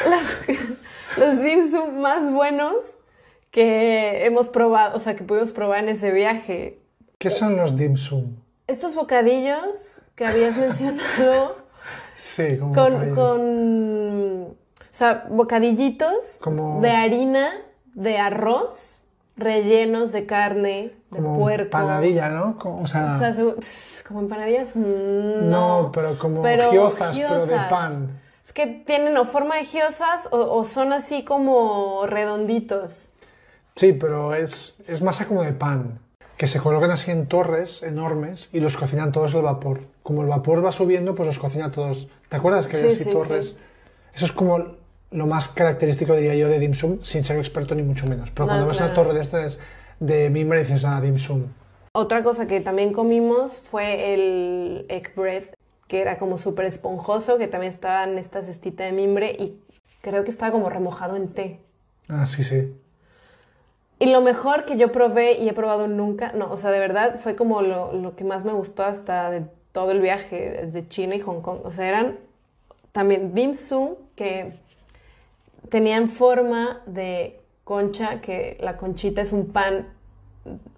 los 1.18 1.42
dim 1.42 1.70
sum 1.70 2.00
más 2.00 2.32
buenos 2.32 2.76
que 3.50 4.24
hemos 4.24 4.48
probado, 4.48 4.96
o 4.96 5.00
sea, 5.00 5.16
que 5.16 5.22
pudimos 5.22 5.52
probar 5.52 5.80
en 5.80 5.90
ese 5.90 6.12
viaje. 6.12 6.80
¿Qué 7.18 7.30
son 7.30 7.56
los 7.56 7.76
dim 7.76 7.96
sum? 7.96 8.36
Estos 8.66 8.94
bocadillos 8.94 9.68
que 10.14 10.26
habías 10.26 10.56
mencionado 10.58 11.56
Sí, 12.14 12.56
como 12.58 12.74
con, 12.74 13.14
con 13.14 14.42
o 14.50 14.54
sea, 14.90 15.26
bocadillitos 15.30 16.38
Como- 16.40 16.80
de 16.80 16.90
harina, 16.90 17.50
de 17.94 18.18
arroz, 18.18 19.02
rellenos 19.36 20.12
de 20.12 20.26
carne, 20.26 20.94
de 21.10 21.16
como 21.16 21.38
puerco. 21.38 21.70
panadilla, 21.70 22.28
¿no? 22.30 22.58
Como- 22.58 22.82
o 22.82 22.86
sea, 22.86 23.06
O 23.14 23.18
sea, 23.18 23.34
como 24.06 24.20
empanadillas, 24.20 24.76
no. 24.76 25.40
no, 25.84 25.90
pero 25.92 26.18
como 26.18 26.42
pero 26.42 26.70
giozas, 26.70 27.16
pero 27.18 27.40
de 27.40 27.46
giozas. 27.48 27.70
pan. 27.70 28.20
Es 28.44 28.52
que 28.52 28.66
tienen 28.86 29.16
o 29.16 29.24
forma 29.24 29.56
de 29.56 29.64
giozas 29.64 30.26
o, 30.30 30.38
o 30.38 30.64
son 30.64 30.92
así 30.92 31.24
como 31.24 32.06
redonditos. 32.06 33.12
Sí, 33.74 33.92
pero 33.92 34.34
es, 34.34 34.82
es 34.86 35.02
masa 35.02 35.26
como 35.26 35.42
de 35.42 35.52
pan, 35.52 35.98
que 36.36 36.46
se 36.46 36.60
colocan 36.60 36.90
así 36.90 37.10
en 37.10 37.26
torres 37.26 37.82
enormes 37.82 38.48
y 38.52 38.60
los 38.60 38.76
cocinan 38.76 39.12
todos 39.12 39.34
al 39.34 39.42
vapor. 39.42 39.80
Como 40.02 40.22
el 40.22 40.28
vapor 40.28 40.64
va 40.64 40.72
subiendo, 40.72 41.14
pues 41.14 41.26
los 41.26 41.38
cocina 41.38 41.70
todos. 41.72 42.08
¿Te 42.28 42.36
acuerdas 42.36 42.66
que 42.68 42.76
había 42.76 42.90
Sí, 42.90 42.94
así 42.96 43.04
sí, 43.04 43.12
torres? 43.12 43.48
sí. 43.50 43.56
Eso 44.14 44.26
es 44.26 44.32
como 44.32 44.76
lo 45.10 45.26
más 45.26 45.48
característico, 45.48 46.14
diría 46.14 46.34
yo, 46.34 46.48
de 46.48 46.58
dim 46.58 46.74
sum, 46.74 46.98
sin 47.00 47.24
ser 47.24 47.38
experto 47.38 47.74
ni 47.74 47.82
mucho 47.82 48.06
menos. 48.06 48.30
Pero 48.30 48.46
No, 48.46 48.52
cuando 48.52 48.66
ves 48.66 48.78
una 48.78 48.88
claro. 48.92 49.02
torre 49.02 49.14
de 49.14 49.22
estas 49.22 49.58
de 50.00 50.28
mimbre 50.30 50.58
dices, 50.60 50.84
ah, 50.84 51.00
dim 51.00 51.16
sum. 51.18 51.44
Otra 51.92 52.22
cosa 52.22 52.46
que 52.46 52.60
también 52.60 52.92
comimos 52.92 53.52
fue 53.54 54.12
el 54.12 54.84
egg 54.90 55.14
bread, 55.16 55.44
que 55.88 56.00
era 56.02 56.18
como 56.18 56.36
súper 56.36 56.66
esponjoso, 56.66 57.38
que 57.38 57.48
también 57.48 57.72
estaba 57.72 58.04
en 58.04 58.18
esta 58.18 58.42
cestita 58.42 58.84
de 58.84 58.92
mimbre 58.92 59.34
y 59.38 59.58
creo 60.02 60.22
que 60.24 60.30
estaba 60.30 60.52
como 60.52 60.68
remojado 60.68 61.16
en 61.16 61.28
té. 61.28 61.60
Ah, 62.08 62.26
sí, 62.26 62.42
sí. 62.44 62.74
Y 63.98 64.06
lo 64.12 64.20
mejor 64.20 64.64
que 64.66 64.76
yo 64.76 64.92
probé 64.92 65.34
y 65.38 65.48
he 65.48 65.52
probado 65.54 65.88
nunca, 65.88 66.32
no, 66.34 66.52
o 66.52 66.56
sea, 66.58 66.70
de 66.70 66.80
verdad 66.80 67.18
fue 67.20 67.34
como 67.34 67.62
lo, 67.62 67.92
lo 67.92 68.14
que 68.14 68.24
más 68.24 68.44
me 68.44 68.52
gustó 68.52 68.82
hasta 68.84 69.30
de 69.30 69.44
todo 69.72 69.90
el 69.90 70.00
viaje, 70.00 70.66
desde 70.66 70.88
China 70.88 71.14
y 71.16 71.20
Hong 71.20 71.40
Kong. 71.40 71.60
O 71.64 71.70
sea, 71.70 71.88
eran 71.88 72.18
también 72.92 73.34
dim 73.34 73.54
sum 73.54 73.96
que 74.16 74.54
tenían 75.68 76.08
forma 76.08 76.82
de 76.86 77.40
concha, 77.64 78.20
que 78.20 78.56
la 78.60 78.76
conchita 78.76 79.22
es 79.22 79.32
un 79.32 79.48
pan, 79.52 79.88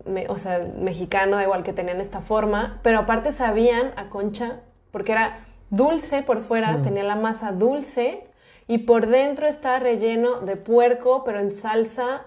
me- 0.07 0.29
o 0.29 0.37
sea, 0.37 0.61
mexicano, 0.79 1.37
da 1.37 1.43
igual 1.45 1.63
que 1.63 1.73
tenían 1.73 2.01
esta 2.01 2.21
forma, 2.21 2.81
pero 2.83 2.99
aparte 3.01 3.33
sabían 3.33 3.93
a 3.97 4.09
concha, 4.09 4.61
porque 4.91 5.13
era 5.13 5.41
dulce 5.71 6.23
por 6.23 6.41
fuera, 6.41 6.81
tenía 6.83 7.05
la 7.05 7.17
masa 7.17 7.53
dulce 7.53 8.25
y 8.67 8.79
por 8.79 9.07
dentro 9.07 9.47
estaba 9.47 9.79
relleno 9.79 10.41
de 10.41 10.57
puerco, 10.57 11.25
pero 11.25 11.41
en 11.41 11.53
salsa. 11.53 12.23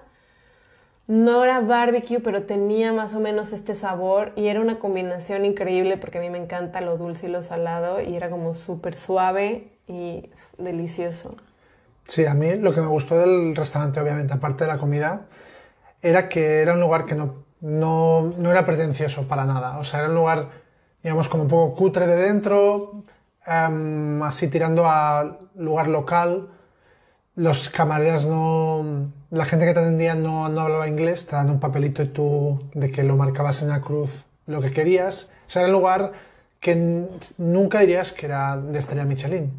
No 1.11 1.43
era 1.43 1.59
barbecue, 1.59 2.21
pero 2.21 2.43
tenía 2.43 2.93
más 2.93 3.13
o 3.13 3.19
menos 3.19 3.51
este 3.51 3.75
sabor 3.75 4.31
y 4.37 4.47
era 4.47 4.61
una 4.61 4.79
combinación 4.79 5.43
increíble 5.43 5.97
porque 5.97 6.19
a 6.19 6.21
mí 6.21 6.29
me 6.29 6.37
encanta 6.37 6.79
lo 6.79 6.95
dulce 6.95 7.27
y 7.27 7.29
lo 7.29 7.43
salado 7.43 7.99
y 7.99 8.15
era 8.15 8.29
como 8.29 8.53
súper 8.53 8.95
suave 8.95 9.73
y 9.87 10.29
delicioso. 10.57 11.35
Sí, 12.07 12.25
a 12.25 12.33
mí 12.33 12.55
lo 12.55 12.73
que 12.73 12.79
me 12.79 12.87
gustó 12.87 13.17
del 13.17 13.53
restaurante, 13.57 13.99
obviamente, 13.99 14.31
aparte 14.33 14.63
de 14.63 14.69
la 14.69 14.77
comida, 14.77 15.23
era 16.01 16.29
que 16.29 16.61
era 16.61 16.75
un 16.75 16.79
lugar 16.79 17.03
que 17.03 17.15
no, 17.15 17.43
no, 17.59 18.33
no 18.37 18.49
era 18.49 18.65
pretencioso 18.65 19.27
para 19.27 19.43
nada. 19.43 19.79
O 19.79 19.83
sea, 19.83 19.99
era 19.99 20.07
un 20.07 20.15
lugar, 20.15 20.47
digamos, 21.03 21.27
como 21.27 21.43
un 21.43 21.49
poco 21.49 21.75
cutre 21.75 22.07
de 22.07 22.15
dentro, 22.15 23.03
em, 23.45 24.23
así 24.23 24.47
tirando 24.47 24.85
a 24.87 25.39
lugar 25.55 25.89
local. 25.89 26.47
Los 27.41 27.69
camareras 27.69 28.25
no... 28.25 29.09
La 29.29 29.45
gente 29.45 29.65
que 29.65 29.73
te 29.73 29.79
atendía 29.79 30.15
no, 30.15 30.49
no 30.49 30.61
hablaba 30.61 30.87
inglés, 30.87 31.25
te 31.25 31.35
dan 31.35 31.49
un 31.49 31.59
papelito 31.59 32.03
y 32.03 32.07
tú 32.07 32.59
de 32.73 32.91
que 32.91 33.03
lo 33.03 33.15
marcabas 33.15 33.61
en 33.61 33.69
la 33.69 33.81
cruz 33.81 34.25
lo 34.47 34.61
que 34.61 34.71
querías. 34.71 35.31
O 35.47 35.49
sea, 35.49 35.61
era 35.61 35.69
un 35.69 35.79
lugar 35.79 36.11
que 36.59 37.07
nunca 37.37 37.79
dirías 37.79 38.11
que 38.11 38.25
era 38.25 38.57
de 38.57 38.77
estrella 38.77 39.05
Michelin. 39.05 39.51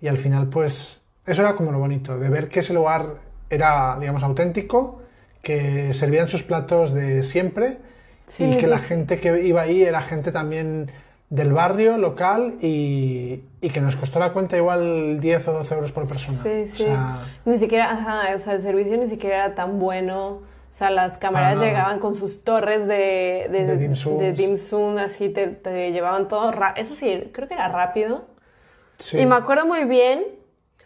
Y 0.00 0.08
al 0.08 0.16
final, 0.16 0.48
pues, 0.48 1.00
eso 1.26 1.42
era 1.42 1.54
como 1.54 1.72
lo 1.72 1.78
bonito, 1.78 2.18
de 2.18 2.28
ver 2.28 2.48
que 2.48 2.60
ese 2.60 2.72
lugar 2.72 3.16
era, 3.50 3.96
digamos, 3.98 4.22
auténtico, 4.22 5.02
que 5.42 5.92
servían 5.92 6.28
sus 6.28 6.42
platos 6.42 6.94
de 6.94 7.22
siempre 7.22 7.78
Sí, 8.26 8.44
y 8.44 8.56
que 8.56 8.62
sí. 8.62 8.66
la 8.66 8.78
gente 8.78 9.18
que 9.20 9.46
iba 9.46 9.62
ahí 9.62 9.82
era 9.82 10.02
gente 10.02 10.32
también 10.32 10.90
del 11.30 11.52
barrio, 11.52 11.98
local 11.98 12.54
y, 12.60 13.42
y 13.60 13.70
que 13.70 13.80
nos 13.80 13.96
costó 13.96 14.18
la 14.18 14.32
cuenta 14.32 14.56
igual 14.56 15.18
10 15.20 15.48
o 15.48 15.52
12 15.54 15.74
euros 15.74 15.92
por 15.92 16.06
persona. 16.08 16.38
Sí, 16.38 16.68
sí. 16.68 16.82
O 16.84 16.86
sea, 16.86 17.26
Ni 17.44 17.58
siquiera, 17.58 17.90
ajá, 17.90 18.34
o 18.36 18.38
sea, 18.38 18.52
el 18.54 18.62
servicio 18.62 18.96
ni 18.96 19.06
siquiera 19.06 19.36
era 19.36 19.54
tan 19.54 19.78
bueno. 19.78 20.28
O 20.28 20.76
sea, 20.76 20.90
las 20.90 21.18
cámaras 21.18 21.54
nada. 21.54 21.66
llegaban 21.66 21.98
con 22.00 22.14
sus 22.16 22.42
torres 22.42 22.86
de, 22.88 23.48
de, 23.50 23.64
De 23.64 23.76
dim 23.76 23.94
sums. 23.94 24.20
de 24.20 24.32
dim 24.32 24.58
sum, 24.58 24.98
así 24.98 25.28
te, 25.28 25.46
te 25.46 25.92
llevaban 25.92 26.26
todo. 26.26 26.52
Eso 26.76 26.96
sí, 26.96 27.30
creo 27.32 27.46
que 27.46 27.54
era 27.54 27.68
rápido. 27.68 28.24
Sí. 28.98 29.20
Y 29.20 29.26
me 29.26 29.36
acuerdo 29.36 29.66
muy 29.66 29.84
bien, 29.84 30.24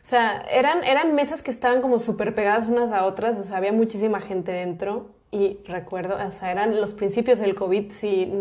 o 0.03 0.07
sea, 0.07 0.44
eran, 0.51 0.85
eran 0.85 1.14
mesas 1.14 1.42
que 1.42 1.51
estaban 1.51 1.81
como 1.83 1.98
súper 1.98 2.35
pegadas 2.35 2.68
unas 2.68 2.92
a 2.92 3.05
otras, 3.05 3.37
o 3.38 3.44
sea, 3.44 3.57
había 3.59 3.72
muchísima 3.72 4.20
gente 4.20 4.53
dentro. 4.53 5.11
Y 5.31 5.59
recuerdo, 5.66 6.16
o 6.27 6.31
sea, 6.31 6.51
eran 6.51 6.79
los 6.81 6.92
principios 6.94 7.38
del 7.38 7.55
COVID, 7.55 7.90
sí, 7.92 8.33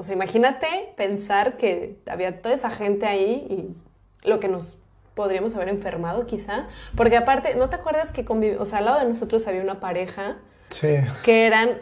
o 0.00 0.02
sea, 0.02 0.14
imagínate 0.14 0.66
pensar 0.96 1.56
que 1.56 1.96
había 2.08 2.42
toda 2.42 2.54
esa 2.54 2.70
gente 2.70 3.06
ahí 3.06 3.46
y 4.24 4.28
lo 4.28 4.40
que 4.40 4.48
nos 4.48 4.76
podríamos 5.14 5.54
haber 5.54 5.68
enfermado 5.68 6.26
quizá, 6.26 6.66
porque 6.96 7.16
aparte, 7.16 7.54
¿no 7.54 7.68
te 7.68 7.76
acuerdas 7.76 8.10
que 8.12 8.24
conviv- 8.24 8.56
o 8.58 8.64
sea, 8.64 8.78
al 8.78 8.86
lado 8.86 9.00
de 9.00 9.06
nosotros 9.06 9.46
había 9.46 9.62
una 9.62 9.78
pareja 9.80 10.38
Sí. 10.70 10.96
que 11.24 11.46
eran, 11.46 11.68
o 11.70 11.74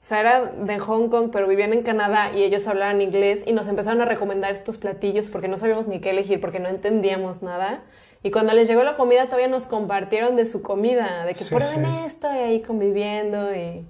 sea, 0.00 0.20
era 0.20 0.44
de 0.44 0.78
Hong 0.78 1.08
Kong, 1.08 1.30
pero 1.32 1.46
vivían 1.48 1.72
en 1.72 1.82
Canadá 1.82 2.30
y 2.34 2.42
ellos 2.42 2.66
hablaban 2.68 3.00
inglés 3.00 3.42
y 3.46 3.52
nos 3.52 3.68
empezaron 3.68 4.00
a 4.02 4.04
recomendar 4.04 4.52
estos 4.52 4.78
platillos 4.78 5.30
porque 5.30 5.48
no 5.48 5.56
sabíamos 5.58 5.86
ni 5.88 5.98
qué 6.00 6.10
elegir, 6.10 6.40
porque 6.40 6.60
no 6.60 6.68
entendíamos 6.68 7.42
nada. 7.42 7.82
Y 8.22 8.30
cuando 8.30 8.52
les 8.54 8.68
llegó 8.68 8.84
la 8.84 8.96
comida 8.96 9.24
todavía 9.26 9.48
nos 9.48 9.66
compartieron 9.66 10.36
de 10.36 10.46
su 10.46 10.62
comida, 10.62 11.24
de 11.26 11.34
que 11.34 11.44
Sí, 11.44 11.54
prueben 11.54 11.84
sí. 11.86 11.92
esto 12.06 12.28
y 12.32 12.36
ahí 12.38 12.60
conviviendo 12.62 13.54
y... 13.54 13.86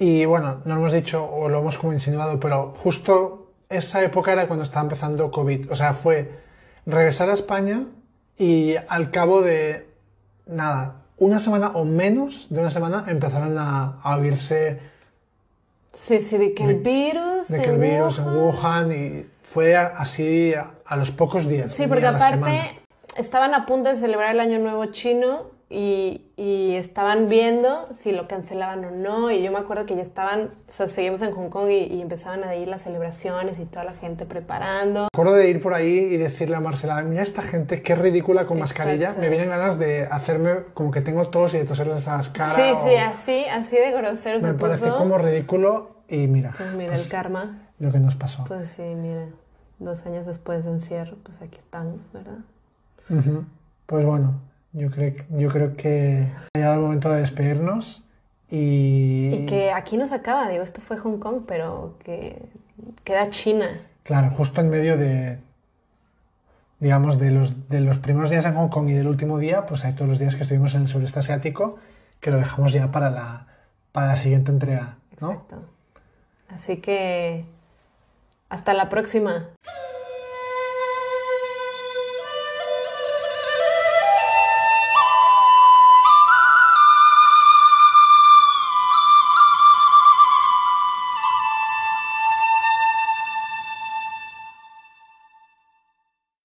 Y 0.00 0.24
bueno, 0.24 0.62
no 0.64 0.74
lo 0.74 0.80
hemos 0.80 0.92
dicho 0.94 1.22
o 1.24 1.48
lo 1.50 1.58
hemos 1.60 1.76
como 1.78 1.92
insinuado, 1.92 2.40
pero 2.40 2.74
justo 2.82 3.52
esa 3.68 4.02
época 4.02 4.32
era 4.32 4.46
cuando 4.48 4.64
estaba 4.64 4.82
empezando 4.82 5.30
COVID. 5.30 5.70
O 5.70 5.76
sea, 5.76 5.92
fue 5.92 6.40
regresar 6.86 7.28
a 7.28 7.34
España 7.34 7.84
y 8.38 8.74
al 8.88 9.10
cabo 9.10 9.42
de 9.42 9.86
nada, 10.46 11.02
una 11.18 11.38
semana 11.38 11.72
o 11.74 11.84
menos 11.84 12.48
de 12.48 12.60
una 12.60 12.70
semana 12.70 13.04
empezaron 13.08 13.58
a, 13.58 14.00
a 14.02 14.16
oírse 14.16 14.80
Sí, 15.92 16.20
sí, 16.20 16.38
de 16.38 16.54
que 16.54 16.64
el 16.64 16.76
virus... 16.76 17.48
de 17.48 17.60
que 17.60 17.68
el 17.70 17.76
virus 17.78 18.18
en 18.20 18.24
Wuhan- 18.24 18.92
y 18.96 19.26
fue 19.42 19.76
así 19.76 20.54
a, 20.54 20.70
a 20.86 20.96
los 20.96 21.10
pocos 21.10 21.46
días. 21.46 21.72
Sí, 21.72 21.86
porque 21.86 22.06
aparte 22.06 22.80
estaban 23.16 23.52
a 23.54 23.66
punto 23.66 23.90
de 23.90 23.96
celebrar 23.96 24.30
el 24.30 24.40
Año 24.40 24.58
Nuevo 24.60 24.86
chino 24.86 25.50
y, 25.72 26.26
y 26.36 26.74
estaban 26.74 27.28
viendo 27.28 27.88
si 27.96 28.10
lo 28.10 28.26
cancelaban 28.26 28.84
o 28.84 28.90
no. 28.90 29.30
Y 29.30 29.40
yo 29.40 29.52
me 29.52 29.58
acuerdo 29.58 29.86
que 29.86 29.94
ya 29.94 30.02
estaban, 30.02 30.50
o 30.68 30.72
sea, 30.72 30.88
seguimos 30.88 31.22
en 31.22 31.30
Hong 31.30 31.48
Kong 31.48 31.70
y, 31.70 31.84
y 31.84 32.02
empezaban 32.02 32.42
a 32.42 32.56
ir 32.56 32.66
las 32.66 32.82
celebraciones 32.82 33.60
y 33.60 33.66
toda 33.66 33.84
la 33.84 33.92
gente 33.94 34.26
preparando. 34.26 35.02
Me 35.02 35.06
acuerdo 35.14 35.34
de 35.34 35.48
ir 35.48 35.62
por 35.62 35.72
ahí 35.74 35.96
y 35.96 36.16
decirle 36.16 36.56
a 36.56 36.60
Marcela, 36.60 37.00
mira 37.02 37.22
esta 37.22 37.40
gente, 37.42 37.82
qué 37.82 37.94
ridícula 37.94 38.46
con 38.46 38.58
mascarilla. 38.58 39.14
Me 39.18 39.28
vienen 39.28 39.48
ganas 39.48 39.78
de 39.78 40.06
hacerme 40.10 40.56
como 40.74 40.90
que 40.90 41.02
tengo 41.02 41.24
tos 41.28 41.54
y 41.54 41.58
de 41.58 41.64
toserles 41.64 42.08
a 42.08 42.16
las 42.16 42.30
caras. 42.30 42.56
sí, 42.56 42.62
sí, 42.84 42.94
o- 42.96 43.08
así, 43.08 43.44
así 43.44 43.76
de 43.76 43.92
grosero 43.92 44.40
Me 44.40 44.48
se 44.48 44.54
parece 44.54 44.84
puso. 44.86 44.98
como 44.98 45.18
ridículo 45.18 45.90
y 46.08 46.26
mira, 46.26 46.52
Pues 46.56 46.72
mira, 46.74 46.90
pues, 46.90 47.04
el 47.04 47.10
karma. 47.12 47.58
lo 47.78 47.92
que 47.92 48.00
nos 48.00 48.16
pasó. 48.16 48.44
Pues 48.48 48.70
sí, 48.70 48.82
mira, 48.82 49.26
dos 49.78 50.04
años 50.04 50.26
después 50.26 50.64
de 50.64 50.72
encierro, 50.72 51.16
pues 51.22 51.40
aquí 51.40 51.58
estamos, 51.58 52.00
¿verdad? 52.12 52.38
Ujú. 53.08 53.44
Pues 53.86 54.04
bueno, 54.04 54.40
yo 54.72 54.90
creo, 54.90 55.14
yo 55.30 55.48
creo 55.48 55.76
que 55.76 56.26
ha 56.54 56.58
llegado 56.58 56.74
el 56.74 56.80
momento 56.80 57.10
de 57.10 57.20
despedirnos 57.20 58.04
y, 58.48 59.30
Y 59.34 59.46
que 59.46 59.72
aquí 59.72 59.96
no 59.96 60.06
se 60.06 60.14
acaba, 60.16 60.48
digo, 60.48 60.62
esto 60.64 60.80
fue 60.80 60.96
Hong 60.98 61.18
Kong, 61.18 61.42
pero 61.46 61.96
que 62.04 62.42
queda 63.04 63.30
China. 63.30 63.80
claro, 64.02 64.30
justo 64.30 64.60
en 64.60 64.70
medio 64.70 64.96
de, 64.96 65.38
digamos, 66.80 67.18
de 67.18 67.30
los, 67.30 67.68
de 67.68 67.80
los 67.80 67.98
primeros 67.98 68.30
días 68.30 68.44
en 68.46 68.54
Hong 68.54 68.68
Kong 68.68 68.88
y 68.88 68.94
del 68.94 69.06
último 69.06 69.38
día, 69.38 69.66
pues 69.66 69.84
hay 69.84 69.92
todos 69.92 70.08
los 70.08 70.18
días 70.18 70.34
que 70.34 70.42
estuvimos 70.42 70.74
en 70.74 70.82
el 70.82 70.88
sureste 70.88 71.20
asiático, 71.20 71.78
que 72.20 72.30
lo 72.30 72.38
dejamos 72.38 72.72
ya 72.72 72.90
para 72.90 73.10
la, 73.10 73.46
para 73.92 74.08
la 74.08 74.16
siguiente 74.16 74.50
entrega, 74.50 74.96
¿no? 75.20 75.32
Exacto. 75.32 75.62
Así 76.48 76.78
que 76.78 77.44
hasta 78.48 78.74
la 78.74 78.88
próxima. 78.88 79.46